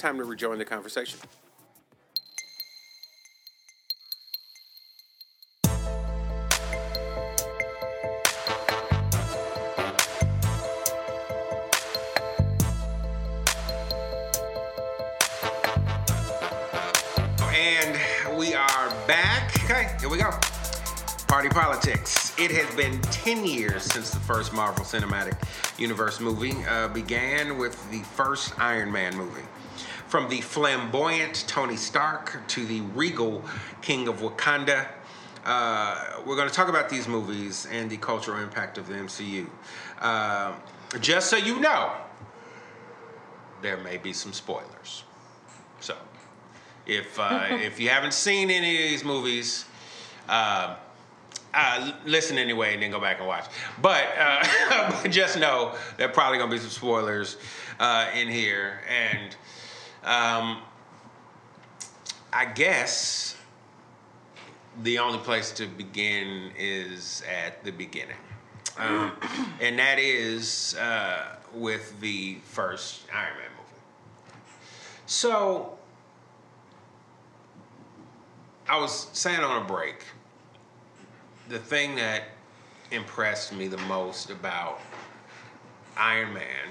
time 0.00 0.16
to 0.16 0.24
rejoin 0.24 0.56
the 0.56 0.64
conversation. 0.64 1.20
And 17.54 18.38
we 18.38 18.54
are 18.54 18.88
back. 19.06 19.52
Okay, 19.64 19.94
here 20.00 20.08
we 20.08 20.16
go. 20.16 20.30
Party 21.28 21.50
politics. 21.50 22.32
It 22.38 22.50
has 22.52 22.74
been 22.74 22.98
10 23.02 23.44
years 23.44 23.82
since 23.82 24.10
the 24.10 24.20
first 24.20 24.54
Marvel 24.54 24.82
Cinematic 24.82 25.36
Universe 25.78 26.20
movie 26.20 26.54
uh, 26.66 26.88
began 26.88 27.58
with 27.58 27.90
the 27.90 27.98
first 27.98 28.58
Iron 28.58 28.90
Man 28.90 29.14
movie. 29.14 29.42
From 30.10 30.28
the 30.28 30.40
flamboyant 30.40 31.44
Tony 31.46 31.76
Stark 31.76 32.40
to 32.48 32.66
the 32.66 32.80
regal 32.80 33.44
King 33.80 34.08
of 34.08 34.16
Wakanda, 34.16 34.88
uh, 35.44 36.22
we're 36.26 36.34
going 36.34 36.48
to 36.48 36.54
talk 36.54 36.68
about 36.68 36.88
these 36.88 37.06
movies 37.06 37.68
and 37.70 37.88
the 37.88 37.96
cultural 37.96 38.42
impact 38.42 38.76
of 38.76 38.88
the 38.88 38.94
MCU. 38.94 39.48
Uh, 40.00 40.54
just 40.98 41.30
so 41.30 41.36
you 41.36 41.60
know, 41.60 41.92
there 43.62 43.76
may 43.76 43.98
be 43.98 44.12
some 44.12 44.32
spoilers. 44.32 45.04
So, 45.78 45.96
if 46.88 47.16
uh, 47.16 47.46
if 47.50 47.78
you 47.78 47.88
haven't 47.90 48.12
seen 48.12 48.50
any 48.50 48.82
of 48.82 48.90
these 48.90 49.04
movies, 49.04 49.64
uh, 50.28 50.74
uh, 51.54 51.92
listen 52.04 52.36
anyway 52.36 52.74
and 52.74 52.82
then 52.82 52.90
go 52.90 52.98
back 53.00 53.18
and 53.18 53.28
watch. 53.28 53.46
But, 53.80 54.08
uh, 54.18 55.08
just 55.08 55.38
know 55.38 55.76
there 55.96 56.08
are 56.08 56.12
probably 56.12 56.38
gonna 56.38 56.50
be 56.50 56.58
some 56.58 56.70
spoilers 56.70 57.36
uh, 57.78 58.10
in 58.12 58.26
here, 58.26 58.80
and 58.88 59.36
um, 60.04 60.62
I 62.32 62.44
guess 62.54 63.36
the 64.82 64.98
only 64.98 65.18
place 65.18 65.52
to 65.52 65.66
begin 65.66 66.50
is 66.58 67.22
at 67.28 67.62
the 67.64 67.70
beginning, 67.70 68.16
um, 68.78 69.12
and 69.60 69.78
that 69.78 69.98
is 69.98 70.74
uh, 70.76 71.36
with 71.52 71.98
the 72.00 72.38
first 72.44 73.02
Iron 73.14 73.36
Man 73.36 73.50
movie. 73.56 74.40
So. 75.06 75.76
I 78.68 78.78
was 78.78 79.08
saying 79.12 79.40
on 79.40 79.60
a 79.60 79.64
break, 79.64 80.04
the 81.48 81.58
thing 81.58 81.96
that 81.96 82.22
impressed 82.92 83.52
me 83.52 83.66
the 83.66 83.78
most 83.78 84.30
about 84.30 84.80
Iron 85.96 86.32
Man, 86.34 86.68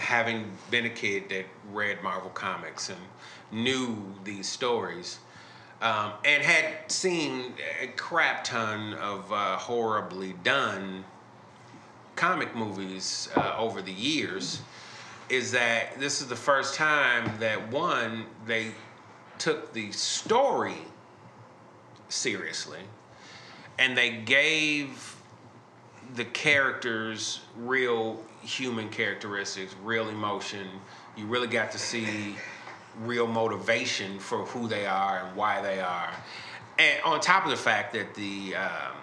having 0.00 0.50
been 0.70 0.86
a 0.86 0.90
kid 0.90 1.28
that 1.28 1.44
read 1.72 2.02
Marvel 2.02 2.30
comics 2.30 2.88
and 2.88 2.98
knew 3.52 3.96
these 4.24 4.48
stories, 4.48 5.18
um, 5.80 6.12
and 6.24 6.42
had 6.42 6.90
seen 6.90 7.54
a 7.80 7.86
crap 7.88 8.44
ton 8.44 8.94
of 8.94 9.32
uh, 9.32 9.56
horribly 9.56 10.34
done 10.42 11.04
comic 12.16 12.54
movies 12.54 13.28
uh, 13.36 13.54
over 13.56 13.80
the 13.80 13.92
years, 13.92 14.60
is 15.28 15.52
that 15.52 15.98
this 15.98 16.20
is 16.20 16.26
the 16.26 16.36
first 16.36 16.74
time 16.74 17.30
that 17.38 17.70
one, 17.70 18.26
they 18.46 18.72
took 19.38 19.72
the 19.72 19.90
story 19.92 20.76
seriously 22.08 22.80
and 23.78 23.96
they 23.96 24.10
gave 24.10 25.16
the 26.14 26.24
characters 26.24 27.40
real 27.56 28.22
human 28.42 28.88
characteristics, 28.88 29.74
real 29.84 30.08
emotion. 30.08 30.66
You 31.16 31.26
really 31.26 31.46
got 31.46 31.70
to 31.72 31.78
see 31.78 32.36
real 33.02 33.26
motivation 33.26 34.18
for 34.18 34.44
who 34.46 34.68
they 34.68 34.86
are 34.86 35.26
and 35.26 35.36
why 35.36 35.60
they 35.60 35.80
are. 35.80 36.12
And 36.78 37.02
on 37.04 37.20
top 37.20 37.44
of 37.44 37.50
the 37.50 37.56
fact 37.56 37.92
that 37.92 38.14
the 38.14 38.56
um, 38.56 38.96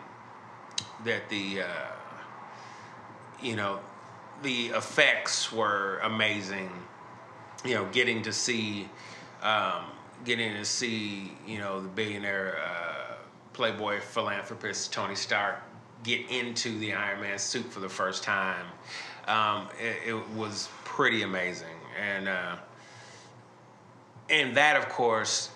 that 1.06 1.30
the 1.30 1.62
uh, 1.62 1.66
you 3.42 3.56
know 3.56 3.80
the 4.42 4.68
effects 4.68 5.52
were 5.52 6.00
amazing. 6.04 6.72
You 7.66 7.76
know, 7.76 7.86
getting 7.92 8.22
to 8.24 8.34
see 8.34 8.90
um, 9.42 9.86
getting 10.26 10.54
to 10.54 10.66
see 10.66 11.34
you 11.46 11.60
know 11.60 11.82
the 11.82 11.90
billionaire. 11.90 12.60
Uh, 12.64 13.14
playboy 13.54 14.00
philanthropist 14.00 14.94
Tony 14.94 15.16
Stark 15.16 15.60
get 16.04 16.30
into 16.30 16.78
the 16.80 16.94
Iron 16.94 17.22
Man 17.22 17.40
suit 17.40 17.66
for 17.72 17.80
the 17.80 17.90
first 17.90 18.24
time. 18.24 18.66
Um, 19.28 19.68
it, 19.80 20.10
it, 20.10 20.30
was 20.32 20.70
pretty 20.86 21.24
amazing, 21.24 21.76
and 22.02 22.30
uh, 22.30 22.56
and 24.30 24.56
that 24.56 24.78
of 24.78 24.88
course 24.88 25.50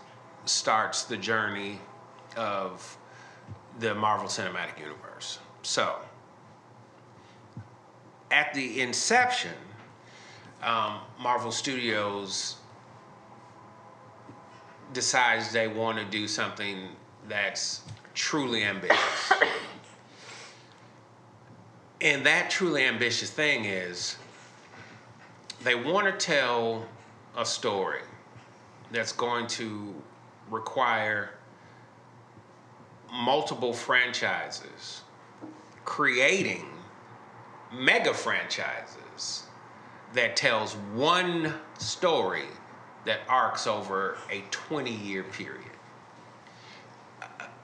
starts 0.46 1.03
the 1.03 1.16
journey 1.16 1.79
of 2.35 2.97
the 3.79 3.96
Marvel 3.96 4.28
Cinematic 4.28 4.78
Universe. 4.78 5.40
So, 5.62 5.96
at 8.29 8.53
the 8.53 8.81
inception, 8.81 9.53
um, 10.62 11.00
Marvel 11.19 11.52
Studios 11.52 12.58
decides 14.94 15.52
they 15.52 15.68
want 15.68 15.97
to 15.97 16.06
do 16.06 16.28
something 16.28 16.90
that's 17.28 17.81
truly 18.13 18.63
ambitious. 18.63 19.34
And 22.02 22.26
that 22.26 22.50
truly 22.50 22.84
ambitious 22.84 23.30
thing 23.30 23.66
is 23.66 24.16
they 25.64 25.76
want 25.76 26.08
to 26.08 26.26
tell 26.26 26.86
a 27.38 27.46
story 27.46 28.02
that's 28.92 29.12
going 29.12 29.48
to 29.48 29.94
require 30.50 31.32
multiple 33.12 33.74
franchises 33.74 35.02
creating 35.86 36.66
mega 37.72 38.14
franchises 38.14 39.44
that 40.14 40.36
tells 40.36 40.76
one 40.94 41.54
story 41.78 42.46
that 43.06 43.20
arcs 43.28 43.68
over 43.68 44.18
a 44.30 44.42
20 44.52 44.92
year 44.92 45.24
period 45.24 45.71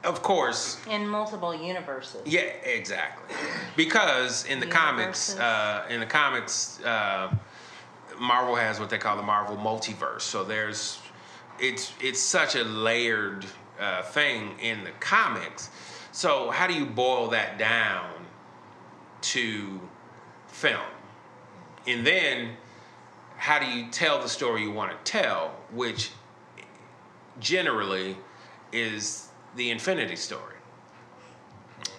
of 0.03 0.21
course. 0.21 0.79
In 0.89 1.07
multiple 1.07 1.53
universes. 1.53 2.21
Yeah, 2.25 2.41
exactly. 2.41 3.35
Because 3.75 4.45
in 4.45 4.59
the 4.59 4.65
universes. 4.65 5.35
comics, 5.35 5.37
uh, 5.37 5.85
in 5.89 5.99
the 5.99 6.05
comics, 6.05 6.81
uh, 6.83 7.33
Marvel 8.19 8.55
has 8.55 8.79
what 8.79 8.89
they 8.89 8.97
call 8.97 9.17
the 9.17 9.23
Marvel 9.23 9.55
multiverse. 9.57 10.21
So 10.21 10.43
there's, 10.43 10.99
it's 11.59 11.93
it's 12.01 12.19
such 12.19 12.55
a 12.55 12.63
layered 12.63 13.45
uh, 13.79 14.03
thing 14.03 14.57
in 14.59 14.83
the 14.83 14.91
comics. 14.99 15.69
So 16.11 16.49
how 16.49 16.67
do 16.67 16.73
you 16.73 16.85
boil 16.85 17.29
that 17.29 17.57
down 17.57 18.09
to 19.21 19.79
film? 20.47 20.81
And 21.85 22.05
then 22.05 22.51
how 23.37 23.59
do 23.59 23.65
you 23.65 23.89
tell 23.91 24.19
the 24.21 24.27
story 24.27 24.63
you 24.63 24.71
want 24.71 24.91
to 24.91 25.11
tell, 25.11 25.51
which 25.71 26.11
generally 27.39 28.17
is 28.71 29.26
the 29.57 29.71
Infinity 29.71 30.15
Story. 30.15 30.55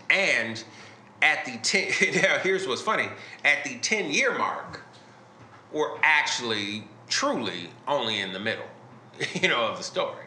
And 0.08 0.62
at 1.20 1.44
the 1.44 1.58
10, 1.58 2.14
now 2.22 2.38
here's 2.38 2.66
what's 2.66 2.80
funny 2.80 3.08
at 3.44 3.64
the 3.64 3.78
10 3.78 4.10
year 4.10 4.36
mark, 4.36 4.82
we're 5.72 5.98
actually 6.02 6.84
truly 7.08 7.68
only 7.86 8.20
in 8.20 8.32
the 8.32 8.40
middle, 8.40 8.68
you 9.34 9.48
know, 9.48 9.66
of 9.66 9.76
the 9.76 9.82
story. 9.82 10.24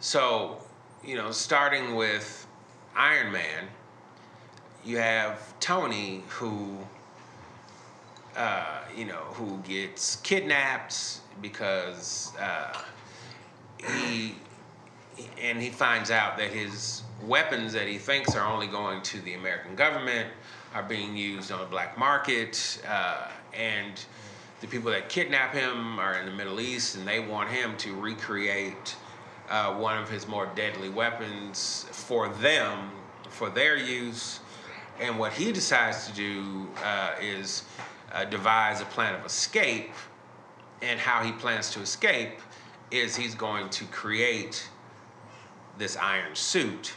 So, 0.00 0.58
you 1.04 1.14
know, 1.16 1.30
starting 1.30 1.94
with 1.94 2.46
Iron 2.96 3.32
Man, 3.32 3.68
you 4.84 4.98
have 4.98 5.58
Tony 5.60 6.22
who, 6.28 6.78
uh, 8.36 8.80
you 8.96 9.04
know, 9.04 9.22
who 9.34 9.58
gets 9.58 10.16
kidnapped 10.16 11.20
because 11.40 12.32
uh, 12.40 12.82
he 13.78 14.34
and 15.40 15.60
he 15.60 15.70
finds 15.70 16.10
out 16.10 16.36
that 16.36 16.50
his 16.50 17.02
weapons 17.24 17.72
that 17.72 17.88
he 17.88 17.98
thinks 17.98 18.34
are 18.34 18.46
only 18.46 18.66
going 18.66 19.02
to 19.02 19.20
the 19.20 19.34
American 19.34 19.74
government 19.74 20.28
are 20.74 20.82
being 20.82 21.16
used 21.16 21.50
on 21.50 21.60
the 21.60 21.66
black 21.66 21.96
market, 21.98 22.82
uh, 22.88 23.28
and 23.54 24.04
the 24.60 24.66
people 24.66 24.90
that 24.90 25.08
kidnap 25.08 25.54
him 25.54 25.98
are 25.98 26.18
in 26.18 26.26
the 26.26 26.32
Middle 26.32 26.60
East, 26.60 26.96
and 26.96 27.06
they 27.06 27.20
want 27.20 27.48
him 27.48 27.76
to 27.78 27.94
recreate 27.94 28.96
uh, 29.48 29.74
one 29.74 29.96
of 29.96 30.08
his 30.10 30.26
more 30.26 30.46
deadly 30.54 30.88
weapons 30.88 31.86
for 31.92 32.28
them, 32.28 32.90
for 33.28 33.48
their 33.48 33.76
use. 33.76 34.40
And 35.00 35.18
what 35.18 35.32
he 35.32 35.52
decides 35.52 36.06
to 36.08 36.12
do 36.14 36.66
uh, 36.84 37.12
is 37.20 37.64
uh, 38.12 38.24
devise 38.24 38.80
a 38.80 38.86
plan 38.86 39.14
of 39.14 39.24
escape, 39.24 39.92
and 40.82 40.98
how 41.00 41.22
he 41.22 41.32
plans 41.32 41.70
to 41.70 41.80
escape 41.80 42.40
is 42.90 43.16
he's 43.16 43.34
going 43.34 43.68
to 43.70 43.84
create 43.86 44.68
this 45.78 45.96
iron 45.96 46.34
suit 46.34 46.94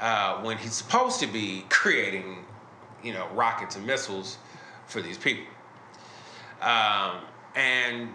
uh, 0.00 0.40
when 0.42 0.58
he's 0.58 0.74
supposed 0.74 1.20
to 1.20 1.26
be 1.26 1.64
creating, 1.68 2.44
you 3.02 3.12
know, 3.12 3.26
rockets 3.34 3.76
and 3.76 3.86
missiles 3.86 4.38
for 4.86 5.00
these 5.00 5.18
people. 5.18 5.46
Um, 6.60 7.20
and 7.54 8.08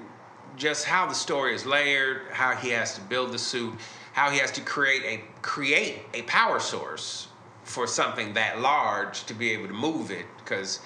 just 0.58 0.86
how 0.86 1.06
the 1.06 1.16
story 1.16 1.54
is 1.56 1.66
layered, 1.66 2.24
how 2.32 2.56
he 2.56 2.70
has 2.70 2.96
to 2.96 3.02
build 3.02 3.32
the 3.32 3.40
suit, 3.40 3.74
how 4.14 4.30
he 4.30 4.40
has 4.40 4.52
to 4.52 4.62
create 4.62 5.04
a 5.06 5.24
create 5.42 6.00
a 6.14 6.24
power 6.24 6.60
source 6.60 7.28
for 7.64 7.86
something 7.86 8.34
that 8.34 8.60
large 8.60 9.24
to 9.26 9.34
be 9.34 9.52
able 9.52 9.68
to 9.68 9.74
move 9.74 10.12
it 10.12 10.26
because 10.38 10.80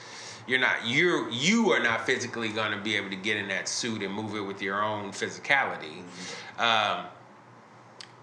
you're 0.46 0.60
not 0.60 0.86
you're 0.86 1.30
you 1.30 1.72
are 1.72 1.82
not 1.82 2.06
physically 2.06 2.50
going 2.50 2.72
to 2.72 2.78
be 2.84 2.96
able 2.96 3.10
to 3.10 3.16
get 3.16 3.38
in 3.38 3.48
that 3.48 3.68
suit 3.68 4.04
and 4.04 4.14
move 4.14 4.36
it 4.36 4.42
with 4.42 4.62
your 4.62 4.84
own 4.84 5.12
physicality 5.12 6.04
um, 6.60 7.06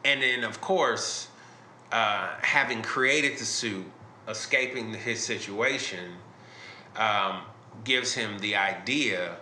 and 0.05 0.23
then 0.23 0.44
of 0.44 0.61
course 0.61 1.29
uh, 1.93 2.29
having 2.43 2.82
created 2.82 3.38
the 3.38 3.44
suit 3.44 3.85
escaping 4.29 4.94
his 4.94 5.23
situation 5.23 6.12
um, 6.97 7.43
gives 7.85 8.14
him 8.14 8.38
the 8.38 8.55
idea 8.56 9.37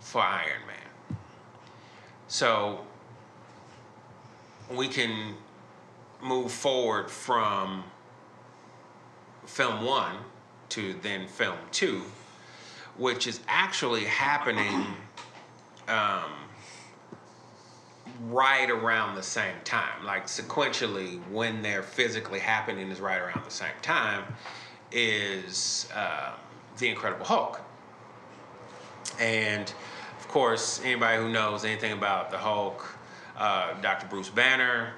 for 0.00 0.22
iron 0.22 0.66
man. 0.66 1.18
So 2.28 2.84
we 4.70 4.88
can 4.88 5.34
move 6.22 6.52
forward 6.52 7.10
from 7.10 7.84
film 9.46 9.84
one 9.84 10.16
to 10.70 10.94
then 11.02 11.26
film 11.26 11.58
two, 11.72 12.02
which 12.96 13.26
is 13.26 13.40
actually 13.48 14.04
happening 14.04 14.86
um, 15.88 16.30
right 18.28 18.70
around 18.70 19.14
the 19.14 19.22
same 19.22 19.54
time. 19.64 20.04
Like 20.04 20.26
sequentially, 20.26 21.20
when 21.30 21.62
they're 21.62 21.82
physically 21.82 22.38
happening 22.38 22.90
is 22.90 23.00
right 23.00 23.20
around 23.20 23.44
the 23.44 23.50
same 23.50 23.68
time, 23.82 24.24
is 24.92 25.88
uh, 25.94 26.32
The 26.78 26.88
Incredible 26.88 27.24
Hulk. 27.24 27.60
And 29.18 29.72
of 30.18 30.28
course, 30.28 30.80
anybody 30.84 31.18
who 31.18 31.30
knows 31.30 31.64
anything 31.64 31.92
about 31.92 32.30
the 32.30 32.38
Hulk, 32.38 32.86
uh, 33.36 33.80
Dr. 33.80 34.06
Bruce 34.06 34.28
Banner, 34.28 34.92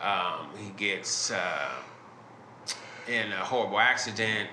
um, 0.00 0.50
he 0.58 0.70
gets 0.70 1.30
uh, 1.30 1.70
in 3.08 3.32
a 3.32 3.44
horrible 3.44 3.78
accident, 3.78 4.50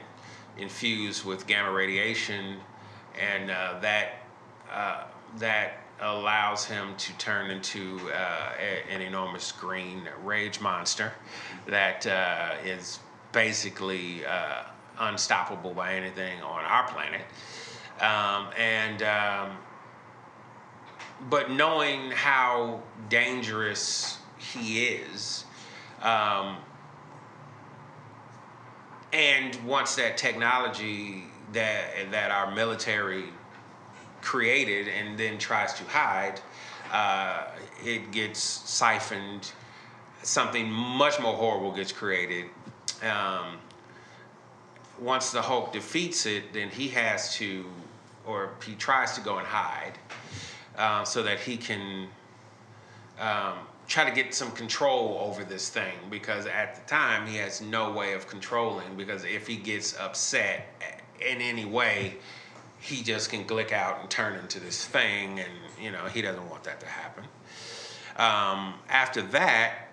infused 0.58 1.26
with 1.26 1.48
gamma 1.48 1.72
radiation, 1.72 2.58
and 3.20 3.52
uh, 3.52 3.80
that 3.82 4.20
uh, 4.72 5.04
that 5.38 5.83
allows 6.02 6.66
him 6.66 6.96
to 6.98 7.14
turn 7.18 7.50
into 7.50 8.00
uh, 8.12 8.52
a, 8.60 8.92
an 8.92 9.02
enormous 9.02 9.52
green 9.52 10.08
rage 10.24 10.60
monster 10.60 11.14
that 11.68 12.06
uh, 12.08 12.56
is 12.66 13.00
basically 13.32 14.26
uh, 14.26 14.64
unstoppable 15.00 15.74
by 15.74 15.94
anything 15.94 16.42
on 16.42 16.64
our 16.64 16.88
planet. 16.88 17.22
Um, 18.02 18.48
and 18.58 19.04
um, 19.04 19.58
but 21.30 21.52
knowing 21.52 22.12
how 22.12 22.82
dangerous 23.10 24.18
he 24.38 24.86
is. 24.86 25.46
Um, 26.02 26.58
and 29.14 29.56
once 29.66 29.96
that 29.96 30.18
technology 30.18 31.26
that 31.54 32.12
that 32.12 32.32
our 32.32 32.54
military 32.54 33.26
created 34.24 34.88
and 34.88 35.18
then 35.18 35.38
tries 35.38 35.74
to 35.74 35.84
hide, 35.84 36.40
uh, 36.92 37.48
it 37.86 38.12
gets 38.12 38.40
siphoned. 38.40 39.52
Something 40.24 40.70
much 40.72 41.20
more 41.20 41.34
horrible 41.34 41.72
gets 41.72 41.92
created. 41.92 42.46
Um, 43.02 43.58
once 45.00 45.32
the 45.32 45.42
Hulk 45.42 45.74
defeats 45.74 46.26
it, 46.26 46.54
then 46.54 46.70
he 46.70 46.88
has 46.90 47.36
to, 47.36 47.66
or 48.26 48.52
he 48.66 48.76
tries 48.76 49.14
to 49.14 49.22
go 49.22 49.38
and 49.38 49.46
hide, 49.46 49.94
uh, 50.78 51.04
so 51.04 51.22
that 51.24 51.40
he 51.40 51.58
can 51.58 52.08
um, 53.20 53.58
try 53.88 54.10
to 54.10 54.16
get 54.16 54.34
some 54.34 54.52
control 54.52 55.18
over 55.20 55.44
this 55.44 55.70
thing 55.70 55.94
because 56.10 56.46
at 56.46 56.76
the 56.76 56.82
time 56.90 57.28
he 57.28 57.38
has 57.38 57.62
no 57.62 57.92
way 57.92 58.14
of 58.14 58.28
controlling 58.28 58.96
because 58.96 59.24
if 59.26 59.46
he 59.46 59.56
gets 59.56 59.98
upset 60.00 60.68
in 61.20 61.42
any 61.42 61.66
way 61.66 62.16
he 62.84 63.02
just 63.02 63.30
can 63.30 63.46
glick 63.46 63.72
out 63.72 64.02
and 64.02 64.10
turn 64.10 64.38
into 64.38 64.60
this 64.60 64.86
thing 64.86 65.40
and 65.40 65.52
you 65.82 65.90
know 65.90 66.06
he 66.06 66.22
doesn't 66.22 66.50
want 66.50 66.64
that 66.66 66.80
to 66.82 66.86
happen. 66.86 67.24
Um, 68.18 68.76
after 68.90 69.22
that 69.22 69.88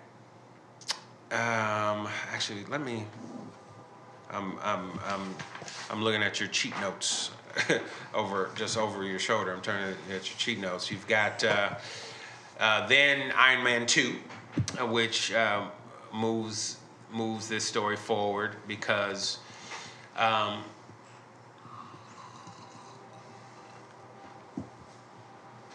um, 1.31 2.09
actually 2.31 2.65
let 2.65 2.81
me 2.81 3.05
I'm, 4.29 4.57
I'm, 4.63 4.91
I'm, 5.05 5.35
I'm 5.89 6.03
looking 6.03 6.23
at 6.23 6.39
your 6.39 6.49
cheat 6.49 6.73
notes 6.79 7.31
over 8.13 8.49
just 8.55 8.77
over 8.77 9.03
your 9.03 9.19
shoulder. 9.19 9.53
I'm 9.53 9.61
turning 9.61 9.95
at 10.09 10.29
your 10.29 10.37
cheat 10.37 10.59
notes. 10.59 10.89
You've 10.89 11.07
got 11.07 11.43
uh, 11.43 11.75
uh, 12.59 12.87
then 12.87 13.33
Iron 13.35 13.63
Man 13.63 13.85
2, 13.85 14.15
uh, 14.79 14.85
which 14.85 15.33
uh, 15.33 15.65
moves 16.13 16.77
moves 17.11 17.49
this 17.49 17.65
story 17.65 17.97
forward 17.97 18.55
because 18.69 19.39
um, 20.17 20.63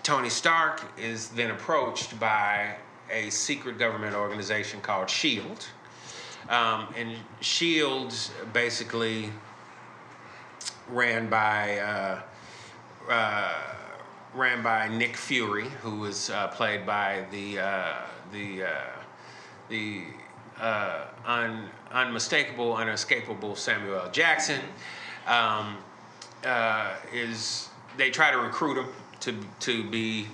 Tony 0.06 0.30
Stark 0.30 0.84
is 0.96 1.30
then 1.30 1.50
approached 1.50 2.20
by 2.20 2.76
a 3.10 3.28
secret 3.28 3.76
government 3.76 4.14
organization 4.14 4.80
called 4.80 5.10
SHIELD. 5.10 5.66
Um, 6.48 6.86
and 6.96 7.16
SHIELD 7.40 8.14
basically 8.52 9.30
ran 10.88 11.28
by 11.28 11.80
uh, 11.80 12.20
uh, 13.10 13.54
ran 14.32 14.62
by 14.62 14.86
Nick 14.86 15.16
Fury, 15.16 15.70
who 15.82 15.98
was 15.98 16.30
uh, 16.30 16.46
played 16.48 16.86
by 16.86 17.24
the 17.32 17.58
uh, 17.58 17.94
the 18.32 18.62
uh, 18.62 18.68
the 19.68 20.04
uh, 20.60 21.06
un, 21.24 21.68
unmistakable, 21.90 22.76
unescapable 22.76 23.56
Samuel 23.56 23.98
L. 23.98 24.10
Jackson. 24.12 24.60
Um, 25.26 25.78
uh, 26.44 26.94
is 27.12 27.70
they 27.96 28.10
try 28.10 28.30
to 28.30 28.38
recruit 28.38 28.78
him 28.78 28.86
to 29.20 29.34
to 29.60 29.84
be 29.88 30.26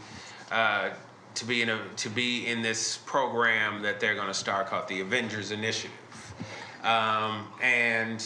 uh, 0.51 0.91
to 1.35 1.45
be 1.45 1.63
in 1.63 1.71
a 1.71 1.81
to 1.97 2.09
be 2.09 2.47
in 2.47 2.63
this 2.63 2.99
program 3.07 3.83
that 3.83 4.01
they're 4.01 4.15
going 4.15 4.29
to 4.29 4.35
start 4.35 4.67
called 4.67 4.89
the 4.89 5.01
Avengers 5.01 5.51
Initiative, 5.51 6.35
um, 6.83 7.47
and 7.63 8.25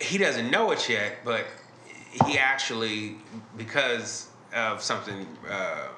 he 0.00 0.18
doesn't 0.18 0.50
know 0.50 0.70
it 0.72 0.88
yet, 0.88 1.18
but 1.24 1.46
he 2.26 2.38
actually, 2.38 3.16
because 3.56 4.28
of 4.54 4.82
something 4.82 5.26
uh, 5.48 5.88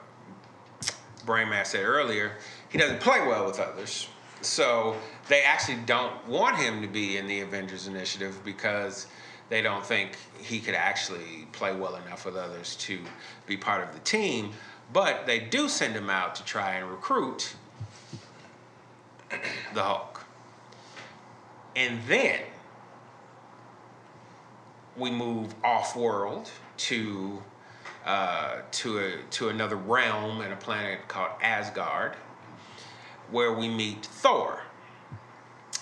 Brain 1.24 1.48
Matt 1.48 1.68
said 1.68 1.84
earlier, 1.84 2.32
he 2.68 2.78
doesn't 2.78 3.00
play 3.00 3.20
well 3.26 3.46
with 3.46 3.60
others. 3.60 4.08
So 4.40 4.96
they 5.28 5.42
actually 5.42 5.78
don't 5.86 6.26
want 6.26 6.56
him 6.56 6.82
to 6.82 6.88
be 6.88 7.16
in 7.16 7.26
the 7.26 7.40
Avengers 7.40 7.86
Initiative 7.86 8.40
because 8.44 9.06
they 9.48 9.62
don't 9.62 9.84
think 9.84 10.16
he 10.42 10.60
could 10.60 10.74
actually 10.74 11.46
play 11.52 11.74
well 11.74 11.96
enough 11.96 12.24
with 12.24 12.36
others 12.36 12.76
to 12.76 12.98
be 13.46 13.56
part 13.56 13.86
of 13.86 13.92
the 13.92 14.00
team. 14.00 14.52
But 14.92 15.26
they 15.26 15.40
do 15.40 15.68
send 15.68 15.94
him 15.94 16.10
out 16.10 16.34
to 16.36 16.44
try 16.44 16.74
and 16.74 16.90
recruit 16.90 17.54
the 19.74 19.82
Hulk. 19.82 20.24
And 21.74 22.00
then 22.06 22.40
we 24.96 25.10
move 25.10 25.54
off 25.64 25.96
world 25.96 26.50
to 26.76 27.42
uh, 28.04 28.56
to 28.70 28.98
a, 28.98 29.12
to 29.30 29.48
another 29.48 29.76
realm 29.76 30.40
and 30.40 30.52
a 30.52 30.56
planet 30.56 31.06
called 31.06 31.30
Asgard, 31.40 32.16
where 33.30 33.52
we 33.52 33.68
meet 33.68 34.04
Thor. 34.04 34.62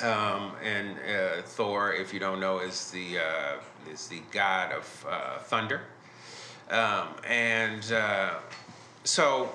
Um, 0.02 0.52
and 0.64 0.96
uh, 0.98 1.42
Thor, 1.42 1.92
if 1.92 2.14
you 2.14 2.20
don't 2.20 2.40
know, 2.40 2.60
is 2.60 2.90
the 2.90 3.18
uh, 3.18 3.92
is 3.92 4.08
the 4.08 4.20
god 4.30 4.72
of 4.72 5.06
uh, 5.08 5.38
thunder, 5.40 5.82
um, 6.70 7.08
and 7.28 7.92
uh, 7.92 8.34
so 9.04 9.50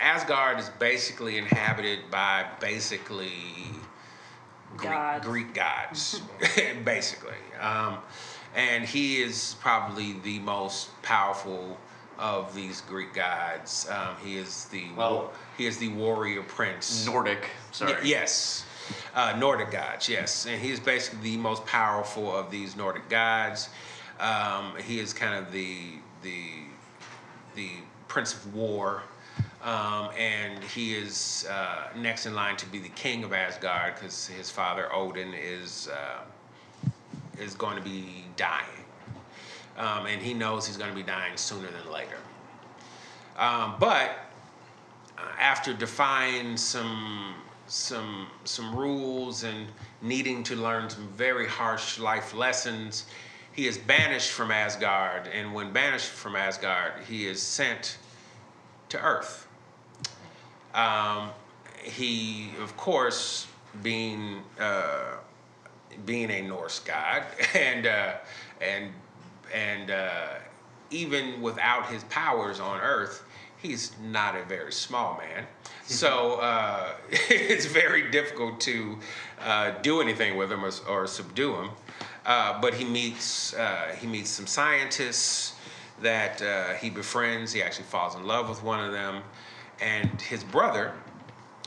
Asgard 0.00 0.58
is 0.58 0.68
basically 0.78 1.38
inhabited 1.38 2.10
by 2.10 2.46
basically 2.60 3.30
Greek, 4.76 4.90
gods. 4.90 5.26
Greek 5.26 5.54
gods, 5.54 6.20
basically. 6.84 7.34
Um, 7.60 7.98
and 8.54 8.84
he 8.84 9.22
is 9.22 9.56
probably 9.60 10.14
the 10.24 10.38
most 10.40 10.90
powerful 11.02 11.78
of 12.18 12.54
these 12.54 12.80
Greek 12.82 13.12
gods. 13.14 13.86
Um, 13.90 14.16
he 14.24 14.36
is 14.38 14.66
the 14.66 14.84
well, 14.96 15.32
he 15.56 15.66
is 15.66 15.78
the 15.78 15.88
warrior 15.88 16.42
prince. 16.42 17.06
Nordic, 17.06 17.50
sorry. 17.76 18.08
Yes, 18.08 18.64
uh, 19.14 19.34
Nordic 19.38 19.70
gods. 19.70 20.08
Yes, 20.08 20.46
and 20.46 20.60
he 20.60 20.70
is 20.70 20.80
basically 20.80 21.20
the 21.32 21.36
most 21.36 21.64
powerful 21.66 22.34
of 22.34 22.50
these 22.50 22.76
Nordic 22.76 23.08
gods. 23.08 23.68
Um, 24.20 24.74
he 24.84 24.98
is 24.98 25.12
kind 25.12 25.34
of 25.34 25.52
the 25.52 25.78
the 26.22 26.44
the 27.54 27.68
prince 28.08 28.34
of 28.34 28.54
war. 28.54 29.02
Um, 29.62 30.10
and 30.16 30.62
he 30.62 30.94
is 30.94 31.46
uh, 31.50 31.88
next 31.96 32.26
in 32.26 32.34
line 32.34 32.56
to 32.58 32.66
be 32.66 32.78
the 32.78 32.88
king 32.90 33.24
of 33.24 33.32
Asgard 33.32 33.94
because 33.96 34.26
his 34.28 34.48
father 34.50 34.92
Odin 34.94 35.34
is 35.34 35.88
uh, 35.88 36.20
is 37.42 37.54
going 37.54 37.76
to 37.76 37.82
be 37.82 38.24
dying. 38.36 38.84
um, 39.76 40.06
and 40.06 40.22
he 40.22 40.34
knows 40.34 40.66
he's 40.66 40.76
going 40.76 40.90
to 40.90 40.96
be 40.96 41.02
dying 41.02 41.36
sooner 41.36 41.68
than 41.70 41.92
later. 41.92 42.18
Um, 43.36 43.74
but 43.78 44.12
uh, 45.18 45.22
after 45.38 45.74
defying 45.74 46.56
some 46.56 47.34
some 47.66 48.26
some 48.44 48.74
rules 48.74 49.44
and 49.44 49.66
needing 50.02 50.42
to 50.44 50.56
learn 50.56 50.88
some 50.88 51.08
very 51.08 51.46
harsh 51.46 51.98
life 51.98 52.34
lessons, 52.34 53.06
he 53.52 53.66
is 53.66 53.78
banished 53.78 54.30
from 54.30 54.50
Asgard. 54.50 55.28
And 55.28 55.52
when 55.52 55.72
banished 55.72 56.08
from 56.08 56.36
Asgard, 56.36 56.92
he 57.08 57.26
is 57.26 57.42
sent 57.42 57.98
to 58.90 59.00
Earth. 59.02 59.46
Um, 60.74 61.30
he, 61.82 62.50
of 62.60 62.76
course, 62.76 63.46
being 63.82 64.42
uh, 64.60 65.16
being 66.04 66.30
a 66.30 66.42
Norse 66.42 66.80
god, 66.80 67.24
and 67.54 67.86
uh, 67.86 68.14
and 68.60 68.92
and 69.54 69.90
uh, 69.90 70.26
even 70.90 71.40
without 71.40 71.86
his 71.86 72.04
powers 72.04 72.60
on 72.60 72.80
Earth, 72.80 73.24
he's 73.58 73.92
not 74.02 74.36
a 74.36 74.44
very 74.44 74.72
small 74.72 75.18
man. 75.18 75.46
So 75.84 76.34
uh, 76.40 76.94
it's 77.10 77.66
very 77.66 78.10
difficult 78.10 78.60
to 78.62 78.98
uh, 79.40 79.72
do 79.82 80.00
anything 80.00 80.36
with 80.36 80.50
him 80.50 80.64
or, 80.64 80.70
or 80.88 81.06
subdue 81.06 81.54
him. 81.54 81.70
Uh, 82.24 82.60
but 82.60 82.74
he 82.74 82.84
meets 82.84 83.54
uh, 83.54 83.94
he 84.00 84.06
meets 84.06 84.30
some 84.30 84.46
scientists 84.46 85.54
that 86.02 86.42
uh, 86.42 86.74
he 86.74 86.90
befriends. 86.90 87.52
He 87.52 87.62
actually 87.62 87.84
falls 87.84 88.16
in 88.16 88.26
love 88.26 88.48
with 88.48 88.62
one 88.64 88.84
of 88.84 88.92
them, 88.92 89.22
and 89.80 90.20
his 90.20 90.42
brother, 90.42 90.92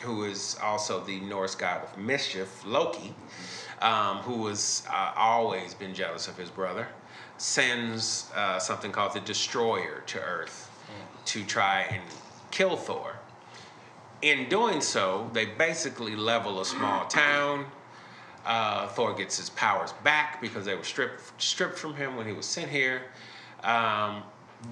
who 0.01 0.25
is 0.25 0.57
also 0.61 1.01
the 1.01 1.21
Norse 1.21 1.55
god 1.55 1.83
of 1.83 1.97
mischief, 1.97 2.61
Loki, 2.65 3.15
um, 3.81 4.17
who 4.17 4.47
has 4.47 4.83
uh, 4.91 5.13
always 5.15 5.73
been 5.73 5.93
jealous 5.93 6.27
of 6.27 6.35
his 6.35 6.49
brother, 6.49 6.89
sends 7.37 8.29
something 8.59 8.91
called 8.91 9.13
the 9.13 9.21
Destroyer 9.21 10.03
to 10.07 10.19
Earth 10.19 10.68
to 11.29 11.43
try 11.43 11.81
and 11.81 12.01
kill 12.49 12.75
Thor. 12.75 13.15
In 14.23 14.49
doing 14.49 14.81
so, 14.81 15.29
they 15.31 15.45
basically 15.45 16.15
level 16.15 16.59
a 16.59 16.65
small 16.65 17.05
town. 17.05 17.65
Uh, 18.45 18.87
Thor 18.87 19.13
gets 19.13 19.37
his 19.37 19.51
powers 19.51 19.93
back 20.03 20.41
because 20.41 20.65
they 20.65 20.73
were 20.73 20.83
stripped 20.83 21.39
stripped 21.41 21.77
from 21.77 21.93
him 21.93 22.15
when 22.15 22.25
he 22.25 22.33
was 22.33 22.47
sent 22.47 22.69
here. 22.69 23.03
Um, 23.63 24.23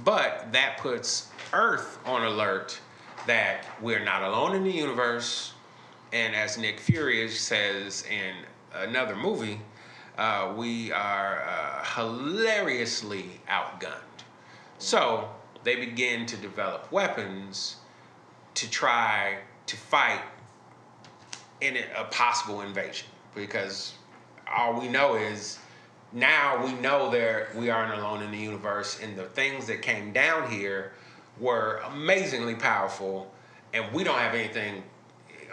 but 0.03 0.51
that 0.51 0.79
puts 0.79 1.29
Earth 1.53 1.99
on 2.05 2.23
alert 2.23 2.79
that 3.27 3.65
we're 3.79 4.03
not 4.03 4.23
alone 4.23 4.55
in 4.55 4.63
the 4.63 4.71
universe. 4.71 5.53
And 6.11 6.35
as 6.35 6.57
Nick 6.57 6.79
Fury 6.79 7.29
says 7.29 8.03
in 8.09 8.33
another 8.73 9.15
movie, 9.15 9.61
uh, 10.17 10.53
we 10.57 10.91
are 10.91 11.43
uh, 11.43 11.83
hilariously 11.83 13.41
outgunned. 13.47 14.01
So 14.79 15.29
they 15.67 15.75
begin 15.75 16.25
to 16.25 16.37
develop 16.37 16.89
weapons 16.93 17.75
to 18.53 18.69
try 18.71 19.37
to 19.65 19.75
fight 19.75 20.21
in 21.59 21.75
a 21.97 22.05
possible 22.05 22.61
invasion. 22.61 23.09
Because 23.35 23.93
all 24.49 24.79
we 24.79 24.87
know 24.87 25.15
is 25.15 25.59
now 26.13 26.63
we 26.63 26.71
know 26.75 27.11
that 27.11 27.53
we 27.53 27.69
aren't 27.69 27.93
alone 27.99 28.23
in 28.23 28.31
the 28.31 28.37
universe 28.37 29.01
and 29.03 29.17
the 29.17 29.25
things 29.25 29.67
that 29.67 29.81
came 29.81 30.13
down 30.13 30.49
here 30.49 30.93
were 31.37 31.81
amazingly 31.91 32.55
powerful 32.55 33.29
and 33.73 33.91
we 33.91 34.05
don't 34.05 34.19
have 34.19 34.35
anything 34.35 34.81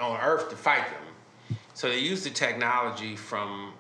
on 0.01 0.21
earth 0.21 0.49
to 0.49 0.55
fight 0.55 0.85
them. 0.85 1.59
So 1.75 1.89
they 1.89 1.99
used 1.99 2.25
the 2.25 2.31
technology 2.31 3.17
from 3.17 3.73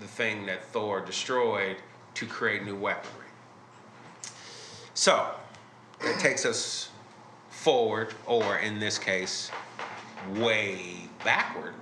the 0.00 0.06
thing 0.06 0.46
that 0.46 0.64
thor 0.64 1.04
destroyed 1.04 1.76
to 2.14 2.24
create 2.24 2.64
new 2.64 2.74
weaponry. 2.74 3.28
So 4.94 5.34
it 6.06 6.18
takes 6.18 6.44
us 6.44 6.90
forward 7.50 8.14
or 8.26 8.58
in 8.58 8.78
this 8.78 8.98
case 8.98 9.50
way 10.34 11.08
backward 11.24 11.74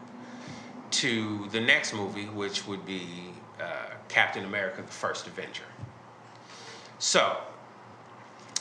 to 0.90 1.48
the 1.48 1.60
next 1.60 1.92
movie 1.92 2.26
which 2.26 2.66
would 2.66 2.84
be 2.86 3.32
uh, 3.60 3.64
Captain 4.08 4.44
America: 4.44 4.82
The 4.82 4.92
First 4.92 5.26
Avenger. 5.26 5.64
So, 6.98 7.36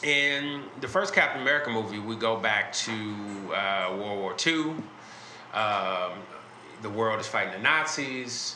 in 0.03 0.63
the 0.79 0.87
first 0.87 1.13
Captain 1.13 1.41
America 1.41 1.69
movie, 1.69 1.99
we 1.99 2.15
go 2.15 2.37
back 2.37 2.73
to 2.73 2.91
uh, 3.53 3.95
World 3.97 4.19
War 4.19 4.35
II. 4.45 4.75
Um, 5.53 6.19
the 6.81 6.89
world 6.89 7.19
is 7.19 7.27
fighting 7.27 7.53
the 7.53 7.59
Nazis, 7.59 8.55